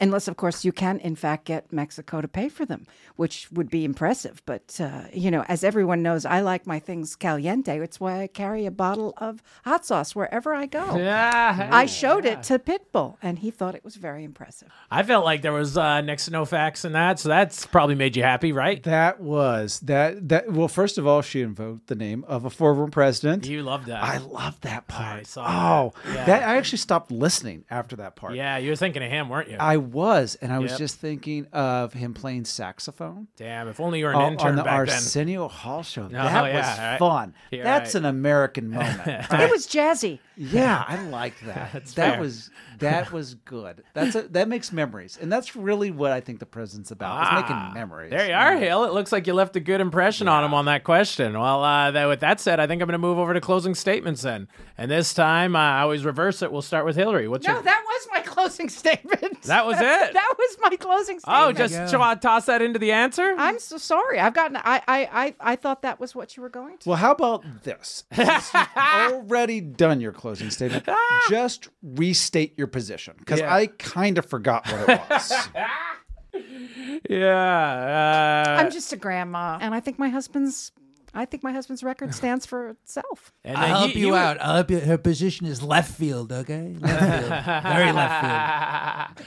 [0.00, 3.70] Unless, of course, you can, in fact, get Mexico to pay for them, which would
[3.70, 4.42] be impressive.
[4.44, 7.78] But, uh, you know, as everyone knows, I like my things caliente.
[7.78, 10.96] It's why I carry a bottle of hot sauce wherever I go.
[10.96, 11.68] Yeah.
[11.72, 14.68] I showed it to Pitbull, and he thought it was very impressive.
[14.90, 17.94] I felt like there was uh, next to no facts in that, so that's probably
[17.94, 18.82] made you happy, right?
[18.84, 20.28] that was that.
[20.28, 23.46] That well, first of all, she invoked the name of a former president.
[23.46, 24.02] You loved that.
[24.02, 25.26] I love that part.
[25.26, 26.14] saw oh, that.
[26.14, 26.24] Yeah.
[26.26, 28.34] that I actually stopped listening after that part.
[28.34, 29.56] yeah, you were thinking of him, weren't you?
[29.58, 30.78] I was, and I was Yep.
[30.78, 33.28] just thinking of him playing saxophone.
[33.36, 34.94] Damn, if only you were an Oh, intern on the back then.
[34.96, 36.08] Arsenio Hall show.
[36.08, 36.98] that yeah, was right.
[36.98, 37.34] fun.
[37.50, 38.00] You're That's right.
[38.00, 39.00] an American moment.
[39.30, 40.18] It was jazzy.
[40.36, 41.72] yeah, I like that.
[41.72, 42.20] that fair.
[42.20, 43.82] was that was good.
[43.92, 47.42] That's a, that makes memories, and that's really what I think the president's about is
[47.42, 48.10] making memories.
[48.12, 48.84] Ah, There you are, Hill.
[48.84, 51.38] It looks like you left a good impression on him on that question.
[51.38, 53.74] Well, uh, that, with that said, I think I'm going to move over to closing
[53.74, 54.48] statements then.
[54.78, 56.50] And this time, uh, I always reverse it.
[56.50, 57.28] We'll start with Hillary.
[57.28, 57.62] What's No, your?
[57.62, 59.42] that was my closing statement.
[59.42, 59.82] That was it?
[60.12, 61.42] that was my closing statement.
[61.42, 61.90] oh, statement.
[61.90, 63.34] just to- toss that into the answer.
[63.38, 64.18] I'm so sorry.
[64.20, 64.56] I've gotten.
[64.56, 66.88] I, I, I, I thought that was what you were going to.
[66.88, 68.04] Well, how about this?
[68.12, 70.88] Since you've already done your closing statement,
[71.30, 73.54] just restate your position because Yeah.
[73.54, 75.48] I kind of forgot what it was.
[77.10, 78.44] yeah.
[78.46, 80.72] Uh, I'm just a grandma, and I think my husband's.
[81.12, 83.32] I think my husband's record stands for itself.
[83.44, 84.40] and I'll help he- you, he out.
[84.40, 84.78] I'll help you.
[84.78, 86.30] Her position is left field.
[86.32, 89.26] Okay, left field, very left field.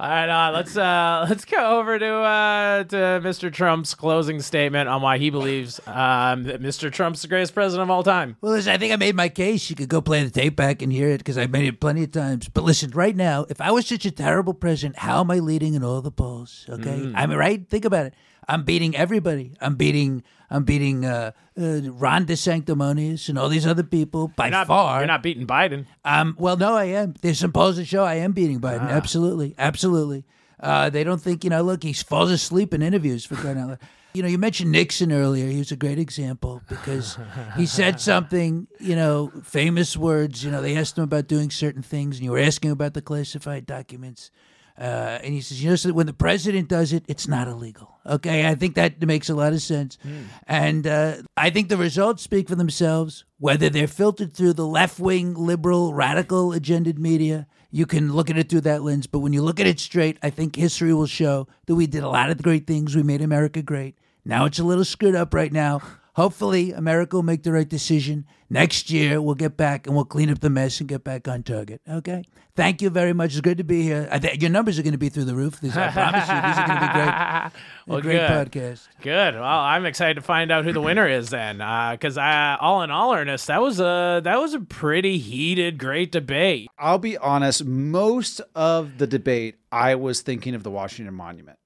[0.00, 3.52] All right, uh, let's uh, let's go over to uh, to Mr.
[3.52, 6.90] Trump's closing statement on why he believes um, that Mr.
[6.90, 8.36] Trump's the greatest president of all time.
[8.40, 9.70] Well, listen, I think I made my case.
[9.70, 12.02] You could go play the tape back and hear it because I made it plenty
[12.02, 12.48] of times.
[12.48, 15.74] But listen, right now, if I was such a terrible president, how am I leading
[15.74, 16.66] in all the polls?
[16.68, 17.68] Okay, I mean, right?
[17.68, 18.14] Think about it.
[18.48, 19.54] I'm beating everybody.
[19.60, 20.24] I'm beating.
[20.54, 25.00] I'm beating uh, uh, Ron DeSanctimonious and all these other people by You're not, far.
[25.00, 25.86] you're not beating Biden.
[26.04, 27.14] Um, well, no, I am.
[27.22, 28.84] There's some polls that show I am beating Biden.
[28.84, 28.90] Ah.
[28.90, 30.24] Absolutely, absolutely.
[30.60, 31.60] Uh, they don't think you know.
[31.62, 33.78] Look, he falls asleep in interviews for crying out loud.
[34.14, 35.48] You know, you mentioned Nixon earlier.
[35.48, 37.18] He was a great example because
[37.56, 38.68] he said something.
[38.78, 40.44] You know, famous words.
[40.44, 43.02] You know, they asked him about doing certain things, and you were asking about the
[43.02, 44.30] classified documents.
[44.76, 48.00] Uh, and he says, you know, so when the president does it, it's not illegal.
[48.04, 49.98] Okay, I think that makes a lot of sense,
[50.46, 53.24] and uh, I think the results speak for themselves.
[53.38, 58.48] Whether they're filtered through the left-wing, liberal, radical agended media, you can look at it
[58.48, 59.06] through that lens.
[59.06, 62.02] But when you look at it straight, I think history will show that we did
[62.02, 62.94] a lot of great things.
[62.94, 63.96] We made America great.
[64.24, 65.80] Now it's a little screwed up right now.
[66.14, 68.24] Hopefully, America will make the right decision.
[68.48, 71.42] Next year, we'll get back and we'll clean up the mess and get back on
[71.42, 71.80] target.
[71.90, 72.22] Okay?
[72.54, 73.32] Thank you very much.
[73.32, 74.08] It's good to be here.
[74.12, 75.60] I think your numbers are going to be through the roof.
[75.60, 77.62] These, I promise you, these are going to be great.
[77.86, 78.50] Well, a great good.
[78.52, 78.88] podcast.
[79.02, 79.34] Good.
[79.34, 82.90] Well, I'm excited to find out who the winner is then, because uh, all in
[82.90, 86.70] all, Ernest, that was a that was a pretty heated, great debate.
[86.78, 91.58] I'll be honest, most of the debate, I was thinking of the Washington Monument.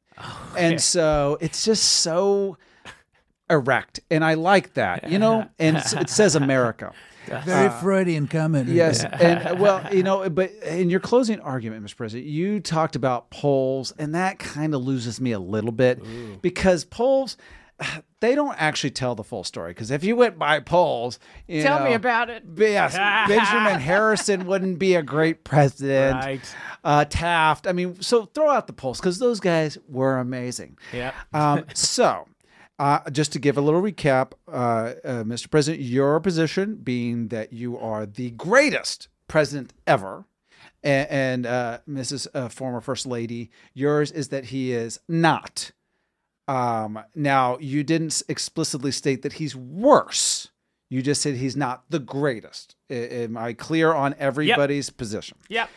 [0.57, 2.59] And so it's just so
[3.51, 4.01] erect.
[4.11, 5.49] And I like that, you know?
[5.59, 6.93] And it says America.
[7.45, 8.69] Very Freudian comment.
[8.69, 11.97] Yes, and uh, well, you know, but in your closing argument, Mr.
[11.97, 16.03] President, you talked about polls, and that kind of loses me a little bit
[16.43, 17.37] because polls.
[18.21, 21.85] They don't actually tell the full story because if you went by polls, you Tell
[21.85, 22.43] me about it.
[22.57, 22.97] Yes,
[23.29, 26.17] Benjamin Harrison wouldn't be a great president.
[26.17, 26.57] Right.
[26.83, 27.69] Uh, Taft.
[27.69, 30.79] I mean, so throw out the polls because those guys were amazing.
[30.93, 31.15] Yep.
[31.33, 32.27] Um, so,
[32.79, 34.51] uh, just to give a little recap, uh,
[35.05, 35.51] uh, Mr.
[35.51, 40.25] President, your position being that you are the greatest president ever,
[40.83, 42.29] and, and uh, Mrs.
[42.33, 45.73] Uh, former First Lady, yours is that he is not.
[46.47, 50.49] Um, now, you didn't explicitly state that he's worse.
[50.89, 52.77] You just said he's not the greatest.
[52.89, 55.37] Am I clear on everybody's position?
[55.49, 55.69] Yep.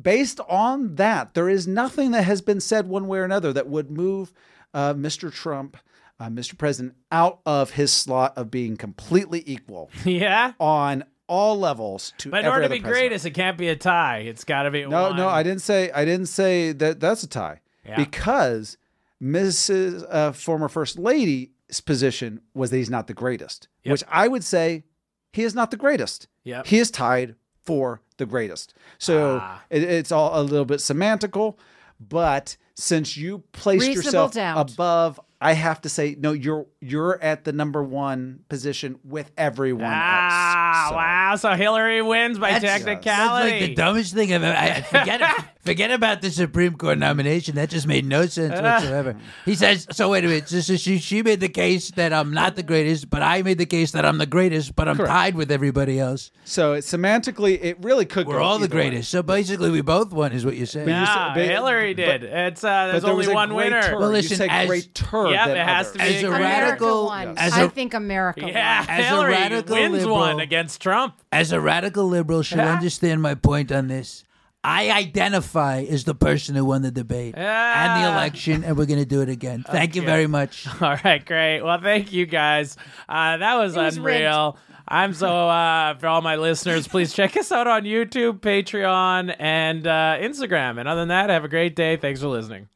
[0.00, 3.68] based on that, there is nothing that has been said one way or another that
[3.68, 4.32] would move
[4.72, 5.30] uh, Mr.
[5.32, 5.76] Trump,
[6.20, 6.56] uh, Mr.
[6.56, 10.52] President, out of his slot of being completely equal Yeah.
[10.60, 13.00] on all levels to But in every order to be president.
[13.08, 14.18] greatest, it can't be a tie.
[14.18, 15.16] It's got to be No, one.
[15.16, 17.96] no, I didn't say I didn't say that that's a tie Yeah.
[17.96, 18.76] because
[19.22, 20.04] Mrs.
[20.08, 21.48] Uh, former First Lady's
[21.84, 23.92] position was that he's not the greatest, Yep.
[23.92, 24.84] which I would say
[25.32, 26.28] he is not the greatest.
[26.44, 26.66] Yep.
[26.66, 28.74] He is tied for the greatest.
[28.98, 29.62] So Ah.
[29.70, 31.56] it, it's all a little bit semantical,
[31.98, 34.72] but since you placed Reasonable yourself doubt.
[34.72, 36.32] above, I have to say no.
[36.32, 40.88] You're you're at the number one position with everyone Ah, else.
[40.90, 41.36] So- wow.
[41.36, 43.50] So Hillary wins by That's- technicality.
[43.50, 44.56] That's like the dumbest thing I've ever.
[44.58, 45.20] I, forget
[45.64, 47.54] forget about the Supreme Court nomination.
[47.56, 49.16] That just made no sense whatsoever.
[49.44, 49.86] He says.
[49.92, 50.48] So wait a minute.
[50.48, 53.58] So, so she she made the case that I'm not the greatest, but I made
[53.58, 55.10] the case that I'm the greatest, but I'm Correct.
[55.10, 56.30] tied with everybody else.
[56.44, 58.26] So it, semantically, it really could.
[58.26, 58.88] Be We're go all the either way.
[58.90, 59.10] greatest.
[59.10, 60.88] So basically, we both won, is what you're saying.
[60.88, 62.24] you said- Nah, but- Hillary did.
[62.24, 63.76] it's uh, there's there only was a one greater.
[63.76, 63.98] winner.
[63.98, 65.30] Well, you listen, said as- greater.
[65.30, 65.92] Yep, than it has others.
[65.92, 66.40] to be As a America
[66.84, 67.38] radical- won.
[67.38, 71.14] as I a- think America yeah, As a Hillary radical wins liberal- one against Trump.
[71.32, 74.24] As a radical liberal, she'll understand my point on this.
[74.64, 78.98] I identify as the person who won the debate and the election, and we're going
[78.98, 79.62] to do it again.
[79.68, 80.66] Thank you very much.
[80.80, 81.60] All right, great.
[81.60, 82.76] Well, thank you guys.
[83.08, 84.56] Uh, that was, was unreal.
[84.86, 89.86] I'm so uh, for all my listeners, please check us out on YouTube, Patreon, and
[89.86, 90.78] uh, Instagram.
[90.78, 91.96] And other than that, have a great day.
[91.96, 92.68] Thanks for listening.